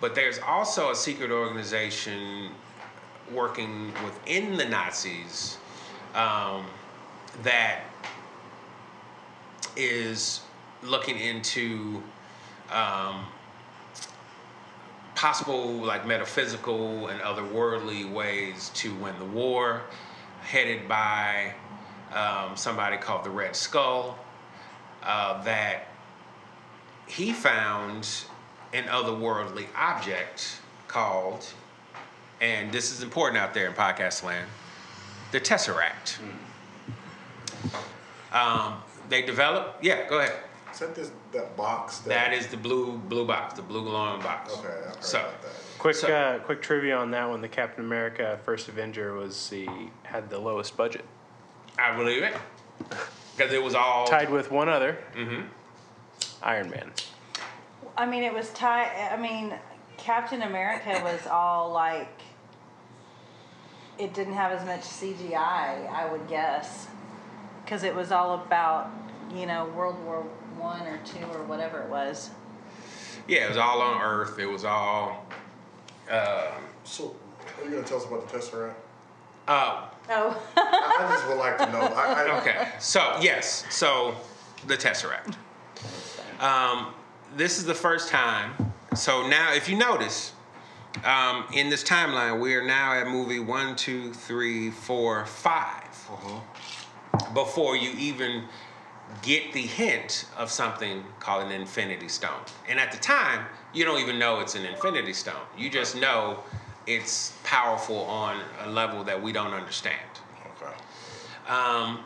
but 0.00 0.14
there's 0.14 0.38
also 0.38 0.90
a 0.90 0.94
secret 0.94 1.30
organization 1.30 2.50
working 3.32 3.92
within 4.04 4.56
the 4.56 4.64
Nazis 4.64 5.58
um, 6.16 6.64
that 7.42 7.82
is 9.76 10.40
looking 10.82 11.18
into 11.18 12.02
um, 12.72 13.26
possible 15.14 15.72
like 15.72 16.06
metaphysical 16.06 17.08
and 17.08 17.20
otherworldly 17.20 18.10
ways 18.10 18.70
to 18.74 18.94
win 18.96 19.16
the 19.18 19.24
war, 19.24 19.82
headed 20.40 20.88
by 20.88 21.52
um, 22.14 22.56
somebody 22.56 22.96
called 22.96 23.24
the 23.24 23.30
Red 23.30 23.54
Skull, 23.54 24.18
uh, 25.02 25.42
that 25.44 25.88
he 27.06 27.32
found 27.32 28.08
an 28.72 28.84
otherworldly 28.84 29.66
object 29.76 30.60
called, 30.88 31.46
and 32.40 32.72
this 32.72 32.90
is 32.90 33.02
important 33.02 33.38
out 33.38 33.54
there 33.54 33.66
in 33.66 33.72
podcast 33.74 34.24
land, 34.24 34.48
the 35.36 35.40
Tesseract. 35.40 36.18
Mm. 38.32 38.34
Um, 38.34 38.82
they 39.10 39.20
developed, 39.22 39.84
yeah, 39.84 40.08
go 40.08 40.20
ahead. 40.20 40.32
Is 40.72 40.78
that 40.78 40.94
this 40.94 41.10
that 41.32 41.56
box? 41.56 41.98
That, 42.00 42.30
that 42.30 42.32
is 42.32 42.46
the 42.46 42.56
blue 42.56 42.96
blue 42.96 43.26
box, 43.26 43.54
the 43.54 43.62
blue 43.62 43.84
glowing 43.84 44.20
box. 44.22 44.52
Okay, 44.54 44.68
I've 44.68 44.94
heard 44.94 45.04
so, 45.04 45.20
about 45.20 45.42
that. 45.42 45.50
Quick, 45.78 45.96
So- 45.96 46.08
uh, 46.08 46.38
quick 46.40 46.62
trivia 46.62 46.96
on 46.96 47.10
that 47.10 47.28
one. 47.28 47.40
The 47.42 47.48
Captain 47.48 47.84
America 47.84 48.38
First 48.44 48.68
Avenger 48.68 49.12
was 49.14 49.48
the 49.50 49.68
had 50.04 50.30
the 50.30 50.38
lowest 50.38 50.76
budget, 50.76 51.04
I 51.78 51.94
believe 51.96 52.22
it 52.22 52.34
because 53.36 53.52
it 53.52 53.62
was 53.62 53.74
all 53.74 54.06
tied 54.06 54.30
with 54.30 54.50
one 54.50 54.68
other, 54.70 54.98
Mm-hmm. 55.14 55.42
Iron 56.42 56.70
Man. 56.70 56.92
I 57.96 58.06
mean, 58.06 58.22
it 58.22 58.32
was 58.32 58.50
tied. 58.50 58.90
I 59.12 59.16
mean, 59.16 59.54
Captain 59.98 60.42
America 60.42 60.98
was 61.04 61.26
all 61.26 61.72
like. 61.72 62.08
It 63.98 64.12
didn't 64.14 64.34
have 64.34 64.52
as 64.52 64.64
much 64.66 64.82
CGI, 64.82 65.90
I 65.90 66.08
would 66.10 66.28
guess, 66.28 66.86
because 67.64 67.82
it 67.82 67.94
was 67.94 68.12
all 68.12 68.34
about 68.34 68.90
you 69.34 69.46
know 69.46 69.66
World 69.76 70.02
War 70.04 70.22
One 70.58 70.86
or 70.86 70.98
two 71.04 71.24
or 71.32 71.42
whatever 71.44 71.80
it 71.80 71.88
was. 71.88 72.30
Yeah, 73.26 73.46
it 73.46 73.48
was 73.48 73.56
all 73.56 73.80
on 73.80 74.00
Earth. 74.02 74.38
It 74.38 74.46
was 74.46 74.64
all. 74.64 75.26
Uh, 76.10 76.52
So, 76.84 77.16
are 77.58 77.64
you 77.64 77.70
gonna 77.70 77.82
tell 77.86 77.96
us 77.98 78.04
about 78.06 78.28
the 78.28 78.38
Tesseract? 78.38 78.74
uh, 79.48 79.88
Oh, 80.08 80.40
I, 80.56 80.96
I 81.08 81.14
just 81.14 81.26
would 81.26 81.38
like 81.38 81.58
to 81.58 81.66
know. 81.72 81.80
I, 81.80 82.28
I, 82.28 82.38
okay, 82.40 82.68
so 82.78 83.18
yes, 83.20 83.64
so 83.74 84.14
the 84.68 84.76
Tesseract. 84.76 85.34
Um, 86.38 86.92
this 87.36 87.58
is 87.58 87.64
the 87.64 87.74
first 87.74 88.08
time. 88.08 88.52
So 88.94 89.26
now, 89.26 89.52
if 89.54 89.68
you 89.68 89.76
notice, 89.76 90.32
um, 91.04 91.44
in 91.52 91.68
this 91.68 91.84
timeline, 91.84 92.40
we 92.40 92.54
are 92.54 92.64
now 92.64 92.94
at 92.94 93.06
movie 93.06 93.40
one, 93.40 93.76
two, 93.76 94.12
three, 94.12 94.70
four, 94.70 95.26
five. 95.26 95.82
Before 97.34 97.76
you 97.76 97.90
even 97.98 98.44
get 99.22 99.52
the 99.52 99.62
hint 99.62 100.26
of 100.36 100.50
something 100.50 101.04
called 101.20 101.46
an 101.46 101.52
Infinity 101.52 102.08
Stone, 102.08 102.40
and 102.68 102.78
at 102.78 102.92
the 102.92 102.98
time, 102.98 103.46
you 103.72 103.84
don't 103.84 104.00
even 104.00 104.18
know 104.18 104.40
it's 104.40 104.54
an 104.54 104.64
Infinity 104.64 105.12
Stone. 105.12 105.34
You 105.56 105.70
just 105.70 105.96
know 105.96 106.40
it's 106.86 107.32
powerful 107.44 107.98
on 108.02 108.40
a 108.64 108.70
level 108.70 109.04
that 109.04 109.20
we 109.20 109.32
don't 109.32 109.52
understand. 109.52 110.00
Okay. 110.56 110.72
Um, 111.48 112.00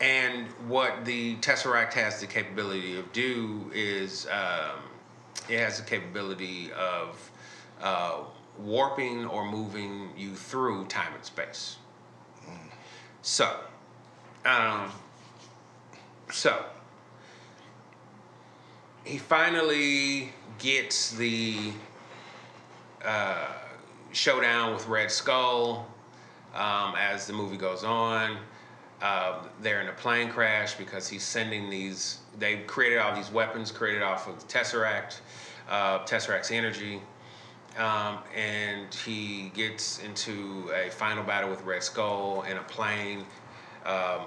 and 0.00 0.46
what 0.68 1.04
the 1.04 1.36
Tesseract 1.36 1.92
has 1.94 2.20
the 2.20 2.26
capability 2.26 2.98
of 2.98 3.12
do 3.12 3.70
is 3.72 4.26
um, 4.26 4.80
it 5.48 5.58
has 5.58 5.78
the 5.78 5.84
capability 5.84 6.72
of 6.72 7.30
uh, 7.82 8.20
warping 8.58 9.26
or 9.26 9.44
moving 9.44 10.10
you 10.16 10.34
through 10.34 10.86
time 10.86 11.12
and 11.14 11.24
space. 11.24 11.76
So, 13.22 13.50
um, 14.44 14.90
so 16.30 16.62
he 19.04 19.18
finally 19.18 20.32
gets 20.58 21.12
the 21.12 21.72
uh, 23.04 23.46
showdown 24.12 24.74
with 24.74 24.86
Red 24.88 25.10
Skull 25.10 25.86
um, 26.54 26.94
as 26.98 27.26
the 27.26 27.32
movie 27.32 27.56
goes 27.56 27.82
on. 27.82 28.36
Uh, 29.04 29.34
they're 29.60 29.82
in 29.82 29.88
a 29.88 29.92
plane 29.92 30.30
crash 30.30 30.76
because 30.76 31.06
he's 31.06 31.22
sending 31.22 31.68
these. 31.68 32.20
They 32.38 32.60
created 32.60 33.00
all 33.00 33.14
these 33.14 33.30
weapons 33.30 33.70
created 33.70 34.02
off 34.02 34.26
of 34.26 34.40
the 34.40 34.46
Tesseract, 34.46 35.20
uh, 35.68 35.98
Tesseract's 36.06 36.50
energy, 36.50 37.02
um, 37.76 38.20
and 38.34 38.94
he 38.94 39.50
gets 39.52 40.02
into 40.02 40.70
a 40.74 40.88
final 40.88 41.22
battle 41.22 41.50
with 41.50 41.62
Red 41.64 41.82
Skull 41.82 42.44
in 42.48 42.56
a 42.56 42.62
plane. 42.62 43.26
Um, 43.84 44.22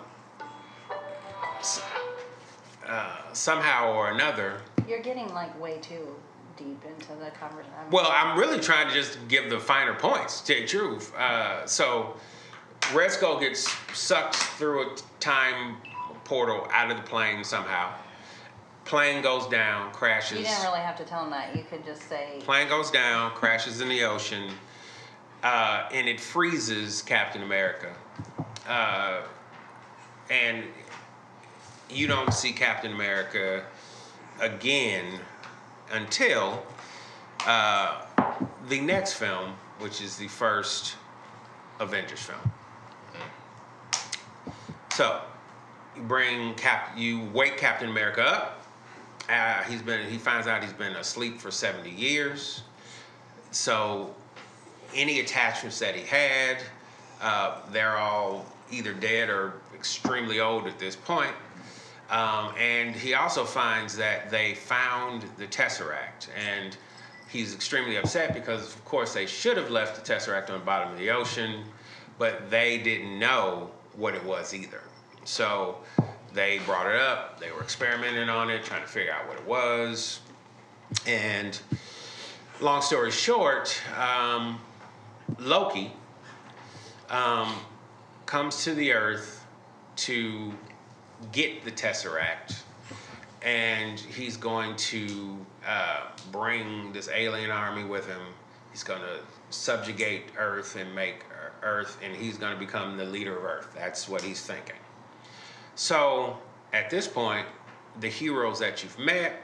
uh, 2.88 3.16
somehow 3.34 3.94
or 3.94 4.12
another, 4.12 4.62
You're 4.88 5.02
getting 5.02 5.34
like 5.34 5.60
way 5.60 5.80
too 5.80 6.16
deep 6.56 6.84
into 6.86 7.16
the 7.20 7.32
conversation. 7.32 7.74
well, 7.90 8.12
I'm 8.14 8.38
really 8.38 8.60
trying 8.60 8.88
to 8.90 8.94
just 8.94 9.18
give 9.28 9.50
the 9.50 9.60
finer 9.60 9.96
points, 9.96 10.42
to 10.42 10.54
the 10.54 10.68
truth. 10.68 11.16
Uh, 11.16 11.66
so, 11.66 12.16
Red 12.94 13.12
Skull 13.12 13.40
gets 13.40 13.70
sucked 13.94 14.36
through 14.36 14.94
a 14.94 14.96
time 15.20 15.78
portal 16.24 16.68
out 16.72 16.90
of 16.90 16.98
the 16.98 17.04
plane 17.04 17.44
somehow. 17.44 17.94
Plane 18.86 19.22
goes 19.22 19.46
down, 19.48 19.92
crashes. 19.92 20.40
You 20.40 20.46
didn't 20.46 20.64
really 20.64 20.80
have 20.80 20.96
to 20.98 21.04
tell 21.04 21.26
him 21.26 21.32
that. 21.32 21.54
You 21.54 21.64
could 21.64 21.84
just 21.84 22.04
say, 22.08 22.40
Plane 22.40 22.70
goes 22.70 22.90
down, 22.90 23.32
crashes 23.32 23.82
in 23.82 23.90
the 23.90 24.04
ocean, 24.04 24.52
uh, 25.44 25.90
and 25.92 26.08
it 26.08 26.22
freezes 26.22 27.02
Captain 27.02 27.44
America. 27.44 27.94
Uh, 28.66 29.22
and 30.30 30.64
you 31.90 32.08
don't 32.08 32.34
see 32.34 32.54
Captain 32.54 32.94
America 32.94 33.66
again 34.40 35.20
until 35.92 36.64
uh, 37.46 38.06
the 38.70 38.80
next 38.80 39.14
film, 39.16 39.56
which 39.80 40.02
is 40.02 40.16
the 40.16 40.28
first 40.30 40.96
Avengers 41.82 42.22
film. 42.22 42.40
So 44.98 45.22
you 45.96 46.02
bring 46.02 46.56
Cap, 46.56 46.98
you 46.98 47.30
wake 47.32 47.56
Captain 47.56 47.88
America 47.88 48.24
up. 48.24 48.66
Uh, 49.30 49.62
he's 49.66 49.84
been, 49.84 50.10
he 50.10 50.18
finds 50.18 50.48
out 50.48 50.64
he's 50.64 50.74
been 50.74 50.96
asleep 50.96 51.40
for 51.40 51.52
70 51.52 51.92
years. 51.92 52.64
So 53.52 54.16
any 54.96 55.20
attachments 55.20 55.78
that 55.78 55.94
he 55.94 56.02
had, 56.02 56.64
uh, 57.22 57.60
they're 57.72 57.98
all 57.98 58.48
either 58.72 58.92
dead 58.92 59.30
or 59.30 59.62
extremely 59.76 60.40
old 60.40 60.66
at 60.66 60.80
this 60.80 60.96
point. 60.96 61.36
Um, 62.10 62.56
and 62.58 62.96
he 62.96 63.14
also 63.14 63.46
finds 63.46 63.96
that 63.98 64.32
they 64.32 64.56
found 64.56 65.26
the 65.38 65.46
Tesseract. 65.46 66.30
And 66.36 66.76
he's 67.30 67.54
extremely 67.54 67.98
upset 67.98 68.34
because, 68.34 68.74
of 68.74 68.84
course, 68.84 69.14
they 69.14 69.28
should 69.28 69.58
have 69.58 69.70
left 69.70 70.04
the 70.04 70.12
Tesseract 70.12 70.50
on 70.50 70.58
the 70.58 70.66
bottom 70.66 70.92
of 70.92 70.98
the 70.98 71.12
ocean, 71.12 71.66
but 72.18 72.50
they 72.50 72.80
didn't 72.80 73.20
know 73.20 73.70
what 73.98 74.16
it 74.16 74.24
was 74.24 74.54
either. 74.54 74.82
So 75.26 75.80
they 76.34 76.60
brought 76.60 76.88
it 76.88 77.02
up, 77.02 77.40
they 77.40 77.52
were 77.52 77.62
experimenting 77.62 78.30
on 78.30 78.50
it, 78.50 78.64
trying 78.64 78.84
to 78.84 78.88
figure 78.88 79.12
out 79.12 79.28
what 79.28 79.38
it 79.38 79.46
was. 79.46 80.22
And 81.06 81.60
long 82.62 82.82
story 82.82 83.12
short, 83.12 83.82
um, 84.00 84.60
Loki 85.40 85.92
um, 87.10 87.56
comes 88.26 88.64
to 88.64 88.74
the 88.74 88.94
Earth 88.94 89.46
to 89.98 90.54
get 91.32 91.66
the 91.66 91.72
Tesseract, 91.72 92.62
and 93.42 94.00
he's 94.00 94.38
going 94.38 94.76
to 94.76 95.38
uh, 95.68 96.02
bring 96.32 96.94
this 96.94 97.10
alien 97.14 97.50
army 97.52 97.84
with 97.84 98.08
him. 98.08 98.22
He's 98.72 98.84
going 98.84 99.02
to 99.02 99.20
subjugate 99.50 100.26
Earth 100.38 100.76
and 100.76 100.94
make 100.94 101.24
Earth, 101.64 101.98
and 102.04 102.16
he's 102.16 102.38
going 102.38 102.54
to 102.54 102.60
become 102.60 102.98
the 102.98 103.06
leader 103.06 103.38
of 103.38 103.44
Earth. 103.44 103.72
That's 103.76 104.08
what 104.08 104.22
he's 104.22 104.42
thinking. 104.42 104.76
So 105.76 106.38
at 106.74 106.90
this 106.90 107.08
point, 107.08 107.46
the 108.00 108.10
heroes 108.10 108.60
that 108.60 108.84
you've 108.84 108.98
met, 109.00 109.42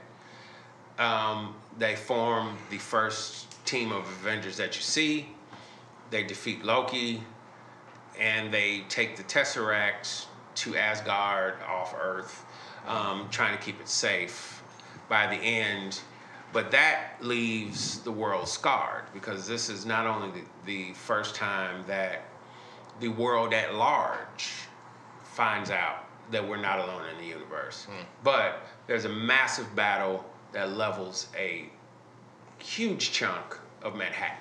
um, 1.00 1.56
they 1.78 1.96
form 1.96 2.58
the 2.70 2.78
first 2.78 3.66
team 3.66 3.92
of 3.92 4.04
Avengers 4.04 4.58
that 4.58 4.76
you 4.76 4.82
see. 4.82 5.30
They 6.12 6.24
defeat 6.24 6.64
Loki, 6.64 7.24
and 8.20 8.54
they 8.54 8.84
take 8.90 9.16
the 9.16 9.24
Tesseract 9.24 10.26
to 10.56 10.76
Asgard 10.76 11.56
off 11.68 11.96
Earth, 12.00 12.46
um, 12.88 13.28
trying 13.32 13.58
to 13.58 13.64
keep 13.64 13.80
it 13.80 13.90
safe 13.90 14.62
by 15.10 15.28
the 15.28 15.42
end. 15.42 16.02
But 16.54 16.70
that 16.72 17.16
leaves 17.20 18.00
the 18.00 18.12
world 18.12 18.48
scarred 18.48 19.06
because 19.14 19.48
this 19.48 19.70
is 19.70 19.86
not 19.86 20.06
only 20.06 20.42
the, 20.42 20.46
the 20.66 20.94
first 20.94 21.34
time 21.36 21.84
that 21.88 22.26
the 23.00 23.08
world 23.08 23.54
at 23.54 23.74
large 23.74 24.52
finds 25.24 25.72
out 25.72 26.06
that 26.32 26.48
we're 26.48 26.62
not 26.62 26.80
alone 26.80 27.10
in 27.10 27.18
the 27.18 27.26
universe, 27.26 27.88
but 28.24 28.62
there's 28.86 29.06
a 29.06 29.10
massive 29.10 29.76
battle 29.76 30.24
that 30.52 30.72
levels 30.72 31.28
a 31.36 31.70
huge 32.60 33.12
chunk 33.12 33.58
of 33.82 33.96
Manhattan 33.96 34.38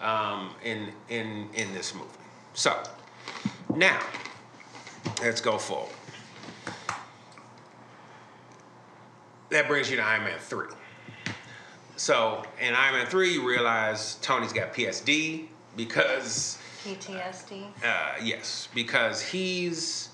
um, 0.00 0.50
in 0.64 0.92
in 1.08 1.48
in 1.54 1.72
this 1.74 1.94
movie. 1.94 2.08
So 2.54 2.80
now 3.74 4.00
let's 5.20 5.40
go 5.40 5.58
forward. 5.58 5.95
That 9.50 9.68
brings 9.68 9.90
you 9.90 9.96
to 9.96 10.02
Iron 10.02 10.24
Man 10.24 10.38
three. 10.38 10.66
So 11.96 12.44
in 12.60 12.74
Iron 12.74 12.94
Man 12.94 13.06
three, 13.06 13.32
you 13.32 13.46
realize 13.46 14.16
Tony's 14.16 14.52
got 14.52 14.74
PSD 14.74 15.46
because 15.76 16.58
PTSD. 16.84 17.64
uh, 17.84 18.14
yes, 18.22 18.68
because 18.74 19.22
he's 19.22 20.10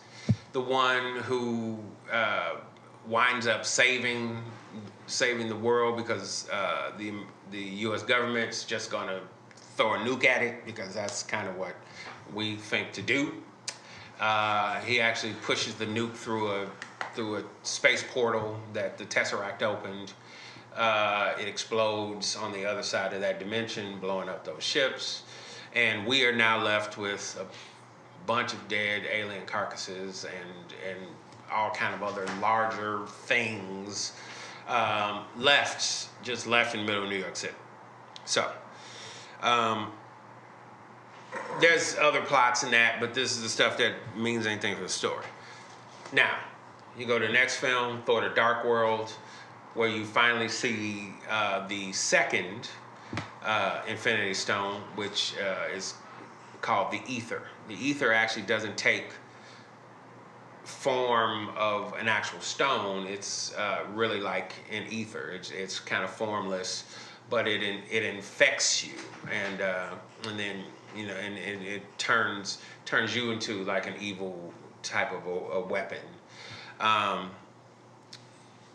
the 0.52 0.60
one 0.60 1.16
who 1.20 1.78
uh, 2.10 2.56
winds 3.06 3.46
up 3.46 3.64
saving 3.64 4.42
saving 5.06 5.48
the 5.48 5.56
world 5.56 5.96
because 5.96 6.48
uh, 6.50 6.92
the 6.98 7.12
the 7.50 7.58
U.S. 7.58 8.02
government's 8.02 8.64
just 8.64 8.90
gonna 8.90 9.20
throw 9.76 9.94
a 9.94 9.98
nuke 9.98 10.24
at 10.24 10.42
it 10.42 10.64
because 10.66 10.94
that's 10.94 11.22
kind 11.22 11.48
of 11.48 11.56
what 11.56 11.74
we 12.34 12.56
think 12.56 12.92
to 12.92 13.02
do. 13.02 13.32
Uh, 14.20 14.78
he 14.80 15.00
actually 15.00 15.32
pushes 15.42 15.74
the 15.74 15.86
nuke 15.86 16.14
through 16.14 16.52
a 16.52 16.66
through 17.14 17.36
a 17.36 17.44
space 17.62 18.04
portal 18.12 18.58
that 18.72 18.98
the 18.98 19.04
Tesseract 19.04 19.62
opened. 19.62 20.12
Uh, 20.74 21.34
it 21.38 21.48
explodes 21.48 22.36
on 22.36 22.52
the 22.52 22.64
other 22.64 22.82
side 22.82 23.12
of 23.12 23.20
that 23.20 23.38
dimension, 23.38 23.98
blowing 24.00 24.28
up 24.28 24.44
those 24.44 24.62
ships, 24.62 25.22
and 25.74 26.06
we 26.06 26.24
are 26.24 26.34
now 26.34 26.62
left 26.62 26.96
with 26.96 27.38
a 27.40 27.46
bunch 28.26 28.52
of 28.52 28.68
dead 28.68 29.02
alien 29.10 29.44
carcasses 29.46 30.24
and 30.24 30.74
and 30.88 30.98
all 31.50 31.70
kind 31.70 31.94
of 31.94 32.02
other 32.02 32.26
larger 32.40 33.06
things 33.06 34.12
um, 34.68 35.24
left, 35.36 36.08
just 36.22 36.46
left 36.46 36.74
in 36.74 36.80
the 36.80 36.86
middle 36.86 37.04
of 37.04 37.10
New 37.10 37.16
York 37.18 37.36
City. 37.36 37.54
So. 38.24 38.50
Um, 39.42 39.92
there's 41.60 41.96
other 41.96 42.22
plots 42.22 42.62
in 42.62 42.70
that, 42.72 43.00
but 43.00 43.14
this 43.14 43.32
is 43.32 43.42
the 43.42 43.48
stuff 43.48 43.76
that 43.78 43.94
means 44.16 44.46
anything 44.46 44.76
for 44.76 44.82
the 44.82 44.88
story. 44.88 45.24
Now, 46.12 46.36
you 46.98 47.06
go 47.06 47.18
to 47.18 47.26
the 47.26 47.32
next 47.32 47.56
film, 47.56 48.02
Thor: 48.02 48.20
The 48.22 48.34
Dark 48.34 48.64
World, 48.64 49.10
where 49.74 49.88
you 49.88 50.04
finally 50.04 50.48
see 50.48 51.14
uh, 51.28 51.66
the 51.66 51.92
second 51.92 52.68
uh, 53.44 53.82
Infinity 53.88 54.34
Stone, 54.34 54.82
which 54.94 55.34
uh, 55.42 55.74
is 55.74 55.94
called 56.60 56.92
the 56.92 57.00
Aether. 57.08 57.42
The 57.68 57.90
Aether 57.90 58.12
actually 58.12 58.42
doesn't 58.42 58.76
take 58.76 59.06
form 60.64 61.50
of 61.56 61.92
an 61.94 62.08
actual 62.08 62.40
stone. 62.40 63.06
It's 63.06 63.54
uh, 63.54 63.84
really 63.94 64.20
like 64.20 64.52
an 64.70 64.84
ether. 64.90 65.30
It's, 65.30 65.50
it's 65.50 65.80
kind 65.80 66.04
of 66.04 66.10
formless, 66.10 66.84
but 67.30 67.48
it 67.48 67.62
in, 67.62 67.80
it 67.90 68.04
infects 68.04 68.84
you, 68.84 68.94
and 69.30 69.60
uh, 69.60 69.90
and 70.28 70.38
then 70.38 70.64
you 70.96 71.06
know, 71.06 71.14
and, 71.14 71.36
and 71.38 71.62
it 71.62 71.82
turns 71.98 72.58
turns 72.84 73.14
you 73.14 73.30
into 73.30 73.64
like 73.64 73.86
an 73.86 73.94
evil 74.00 74.52
type 74.82 75.12
of 75.12 75.26
a, 75.26 75.30
a 75.30 75.60
weapon. 75.60 75.98
Um, 76.82 77.30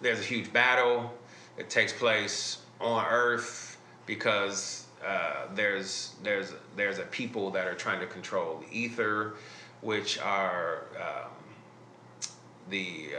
there's 0.01 0.19
a 0.19 0.23
huge 0.23 0.51
battle. 0.51 1.13
It 1.57 1.69
takes 1.69 1.93
place 1.93 2.59
on 2.79 3.05
Earth 3.05 3.77
because 4.05 4.85
uh, 5.05 5.47
there's 5.53 6.15
there's 6.23 6.53
there's 6.75 6.99
a 6.99 7.03
people 7.03 7.51
that 7.51 7.67
are 7.67 7.75
trying 7.75 7.99
to 7.99 8.07
control 8.07 8.63
the 8.67 8.75
ether, 8.75 9.35
which 9.81 10.17
are 10.19 10.85
um, 10.95 11.31
the 12.69 13.09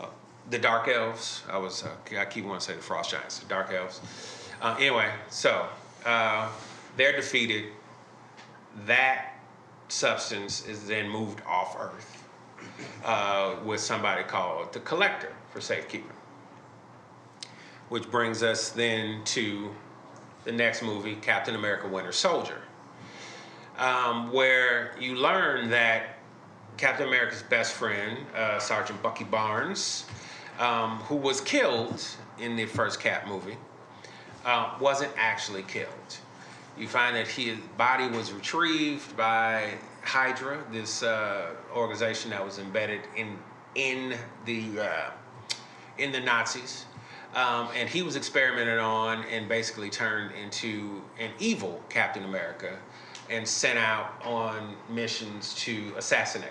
uh, 0.00 0.04
uh, 0.04 0.08
the 0.50 0.58
dark 0.58 0.88
elves. 0.88 1.42
I 1.50 1.58
was 1.58 1.84
uh, 1.84 2.18
I 2.18 2.24
keep 2.24 2.44
wanting 2.44 2.60
to 2.60 2.66
say 2.66 2.74
the 2.74 2.82
frost 2.82 3.10
giants, 3.12 3.38
the 3.38 3.48
dark 3.48 3.72
elves. 3.72 4.00
Uh, 4.60 4.74
anyway, 4.78 5.10
so 5.30 5.68
uh, 6.04 6.48
they're 6.96 7.14
defeated. 7.14 7.66
That 8.86 9.35
substance 9.88 10.66
is 10.66 10.86
then 10.86 11.08
moved 11.08 11.40
off 11.46 11.76
Earth 11.78 12.24
uh, 13.04 13.56
with 13.64 13.80
somebody 13.80 14.22
called 14.22 14.72
the 14.72 14.80
Collector 14.80 15.32
for 15.50 15.60
safekeeping. 15.60 16.10
Which 17.88 18.10
brings 18.10 18.42
us 18.42 18.70
then 18.70 19.22
to 19.26 19.70
the 20.44 20.52
next 20.52 20.82
movie, 20.82 21.16
Captain 21.16 21.54
America: 21.54 21.86
Winter 21.86 22.12
Soldier, 22.12 22.62
um, 23.78 24.32
where 24.32 24.96
you 24.98 25.14
learn 25.14 25.70
that 25.70 26.16
Captain 26.76 27.06
America's 27.06 27.42
best 27.42 27.74
friend, 27.74 28.18
uh, 28.34 28.58
Sergeant 28.58 29.00
Bucky 29.02 29.24
Barnes, 29.24 30.04
um, 30.58 30.98
who 30.98 31.16
was 31.16 31.40
killed 31.40 32.04
in 32.38 32.56
the 32.56 32.66
first 32.66 33.00
Cap 33.00 33.26
movie, 33.26 33.56
uh, 34.44 34.74
wasn't 34.80 35.12
actually 35.16 35.62
killed. 35.62 36.18
You 36.76 36.88
find 36.88 37.16
that 37.16 37.26
his 37.26 37.58
body 37.78 38.06
was 38.06 38.32
retrieved 38.32 39.16
by 39.16 39.74
Hydra, 40.02 40.62
this 40.70 41.02
uh, 41.02 41.54
organization 41.74 42.30
that 42.30 42.44
was 42.44 42.58
embedded 42.58 43.00
in 43.16 43.38
in 43.74 44.16
the 44.44 44.80
uh, 44.80 45.10
in 45.98 46.12
the 46.12 46.20
Nazis, 46.20 46.84
um, 47.34 47.68
and 47.74 47.88
he 47.88 48.02
was 48.02 48.14
experimented 48.16 48.78
on 48.78 49.24
and 49.24 49.48
basically 49.48 49.88
turned 49.88 50.32
into 50.34 51.02
an 51.18 51.30
evil 51.38 51.82
Captain 51.88 52.24
America, 52.24 52.78
and 53.30 53.48
sent 53.48 53.78
out 53.78 54.12
on 54.22 54.76
missions 54.90 55.54
to 55.54 55.94
assassinate. 55.96 56.50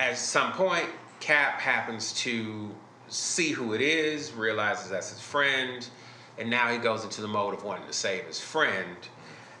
At 0.00 0.18
some 0.18 0.52
point, 0.52 0.88
Cap 1.20 1.60
happens 1.60 2.12
to 2.14 2.74
see 3.08 3.50
who 3.50 3.74
it 3.74 3.80
is, 3.80 4.32
realizes 4.32 4.90
that's 4.90 5.10
his 5.10 5.20
friend, 5.20 5.86
and 6.38 6.48
now 6.48 6.68
he 6.68 6.78
goes 6.78 7.04
into 7.04 7.20
the 7.20 7.28
mode 7.28 7.54
of 7.54 7.64
wanting 7.64 7.86
to 7.86 7.92
save 7.92 8.24
his 8.24 8.40
friend. 8.40 8.96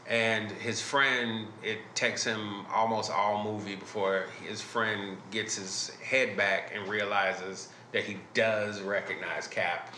And 0.06 0.50
his 0.50 0.80
friend, 0.80 1.46
it 1.62 1.78
takes 1.94 2.24
him 2.24 2.66
almost 2.66 3.10
all 3.10 3.44
movie 3.44 3.76
before 3.76 4.26
his 4.46 4.60
friend 4.60 5.16
gets 5.30 5.56
his 5.56 5.90
head 6.02 6.36
back 6.36 6.72
and 6.74 6.88
realizes 6.88 7.68
that 7.92 8.04
he 8.04 8.18
does 8.34 8.80
recognize 8.80 9.46
Cap. 9.46 9.94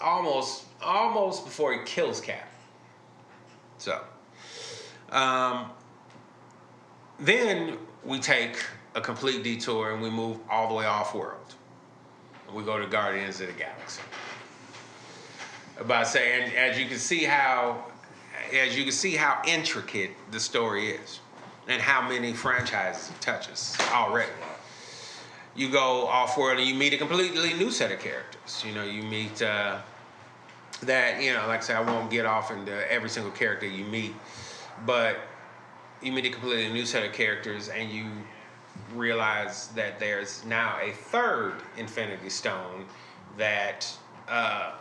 Almost, 0.00 0.64
almost 0.82 1.44
before 1.44 1.72
he 1.72 1.78
kills 1.84 2.20
Cap. 2.20 2.48
So, 3.78 4.02
um, 5.10 5.70
then 7.18 7.78
we 8.04 8.18
take 8.18 8.62
a 8.94 9.00
complete 9.00 9.42
detour 9.42 9.92
and 9.92 10.02
we 10.02 10.10
move 10.10 10.38
all 10.50 10.68
the 10.68 10.74
way 10.74 10.84
off 10.84 11.14
world. 11.14 11.54
We 12.52 12.62
go 12.62 12.78
to 12.78 12.86
Guardians 12.86 13.40
of 13.40 13.48
the 13.48 13.52
Galaxy. 13.54 14.02
About 15.78 16.06
saying, 16.06 16.54
as 16.56 16.78
you 16.78 16.86
can 16.86 16.98
see 16.98 17.24
how, 17.24 17.84
as 18.52 18.76
you 18.76 18.84
can 18.84 18.92
see 18.92 19.14
how 19.14 19.42
intricate 19.46 20.12
the 20.30 20.40
story 20.40 20.90
is, 20.90 21.20
and 21.68 21.82
how 21.82 22.06
many 22.08 22.32
franchises 22.32 23.10
it 23.10 23.20
touches 23.20 23.76
already. 23.92 24.32
You 25.54 25.70
go 25.70 26.06
off 26.06 26.36
world 26.36 26.58
and 26.58 26.68
you 26.68 26.74
meet 26.74 26.92
a 26.92 26.98
completely 26.98 27.54
new 27.54 27.70
set 27.70 27.90
of 27.90 27.98
characters. 27.98 28.62
You 28.66 28.74
know, 28.74 28.84
you 28.84 29.02
meet 29.02 29.40
uh, 29.42 29.78
that. 30.82 31.22
You 31.22 31.32
know, 31.32 31.46
like 31.46 31.60
I 31.60 31.62
said, 31.62 31.76
I 31.76 31.80
won't 31.80 32.10
get 32.10 32.26
off 32.26 32.50
into 32.50 32.92
every 32.92 33.08
single 33.08 33.32
character 33.32 33.66
you 33.66 33.84
meet, 33.84 34.14
but 34.84 35.18
you 36.02 36.12
meet 36.12 36.26
a 36.26 36.30
completely 36.30 36.72
new 36.72 36.84
set 36.84 37.04
of 37.04 37.12
characters 37.12 37.68
and 37.68 37.90
you 37.90 38.04
realize 38.94 39.68
that 39.68 39.98
there's 39.98 40.44
now 40.44 40.78
a 40.80 40.92
third 40.92 41.54
Infinity 41.76 42.28
Stone 42.28 42.84
that 43.38 43.90
uh, 44.28 44.72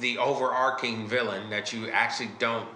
the 0.00 0.18
overarching 0.18 1.06
villain 1.06 1.50
that 1.50 1.72
you 1.72 1.88
actually 1.90 2.30
don't 2.38 2.68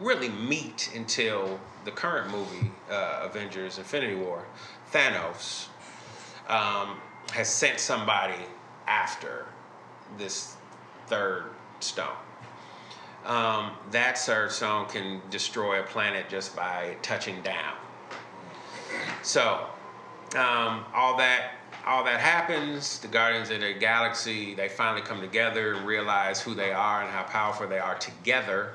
really 0.00 0.28
meet 0.28 0.90
until 0.94 1.58
the 1.84 1.90
current 1.90 2.30
movie, 2.30 2.70
uh, 2.90 3.22
Avengers 3.24 3.78
Infinity 3.78 4.16
War, 4.16 4.44
Thanos, 4.92 5.68
um, 6.48 6.96
has 7.32 7.48
sent 7.48 7.80
somebody 7.80 8.42
after 8.86 9.46
this 10.18 10.56
third 11.06 11.44
stone. 11.80 12.16
Um, 13.24 13.72
that 13.90 14.18
third 14.18 14.52
stone 14.52 14.86
can 14.86 15.20
destroy 15.30 15.80
a 15.80 15.82
planet 15.82 16.28
just 16.28 16.54
by 16.54 16.96
touching 17.02 17.42
down. 17.42 17.74
So, 19.22 19.66
um, 20.36 20.84
all 20.94 21.16
that 21.18 21.52
all 21.86 22.04
that 22.04 22.20
happens. 22.20 22.98
The 22.98 23.08
Guardians 23.08 23.50
of 23.50 23.60
the 23.60 23.72
Galaxy 23.74 24.54
they 24.54 24.68
finally 24.68 25.02
come 25.02 25.20
together 25.20 25.74
and 25.74 25.86
realize 25.86 26.40
who 26.40 26.54
they 26.54 26.72
are 26.72 27.02
and 27.02 27.10
how 27.10 27.22
powerful 27.24 27.68
they 27.68 27.78
are 27.78 27.96
together. 27.96 28.74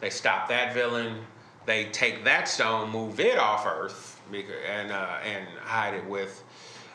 They 0.00 0.10
stop 0.10 0.48
that 0.48 0.74
villain. 0.74 1.18
They 1.66 1.86
take 1.86 2.24
that 2.24 2.46
stone, 2.48 2.90
move 2.90 3.20
it 3.20 3.38
off 3.38 3.66
Earth, 3.66 4.20
and 4.32 4.92
uh, 4.92 5.18
and 5.24 5.46
hide 5.58 5.94
it 5.94 6.04
with 6.04 6.42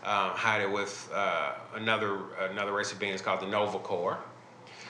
uh, 0.03 0.29
hide 0.29 0.61
it 0.61 0.71
with 0.71 1.09
uh, 1.13 1.53
another 1.75 2.19
another 2.51 2.73
race 2.73 2.91
of 2.91 2.99
beings 2.99 3.21
called 3.21 3.41
the 3.41 3.47
Nova 3.47 3.79
Corps, 3.79 4.19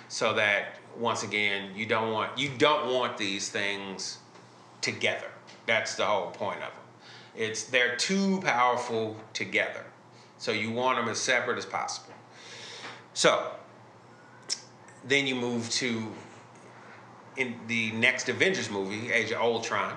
so 0.07 0.33
that 0.33 0.79
once 0.97 1.23
again 1.23 1.71
you 1.75 1.85
don't 1.85 2.11
want 2.11 2.37
you 2.37 2.49
don't 2.57 2.93
want 2.93 3.17
these 3.17 3.49
things 3.49 4.17
together. 4.81 5.27
That's 5.65 5.95
the 5.95 6.05
whole 6.05 6.31
point 6.31 6.57
of 6.57 6.73
them. 6.73 6.78
It's 7.39 7.63
they're 7.63 7.95
too 7.95 8.41
powerful 8.41 9.15
together. 9.31 9.85
So 10.37 10.51
you 10.51 10.71
want 10.71 10.97
them 10.97 11.07
as 11.07 11.19
separate 11.19 11.57
as 11.57 11.65
possible. 11.65 12.13
So 13.13 13.51
then 15.07 15.25
you 15.25 15.35
move 15.35 15.69
to 15.71 16.11
in 17.37 17.55
the 17.67 17.91
next 17.93 18.27
Avengers 18.27 18.69
movie, 18.69 19.11
Age 19.13 19.31
of 19.31 19.39
Ultron. 19.39 19.95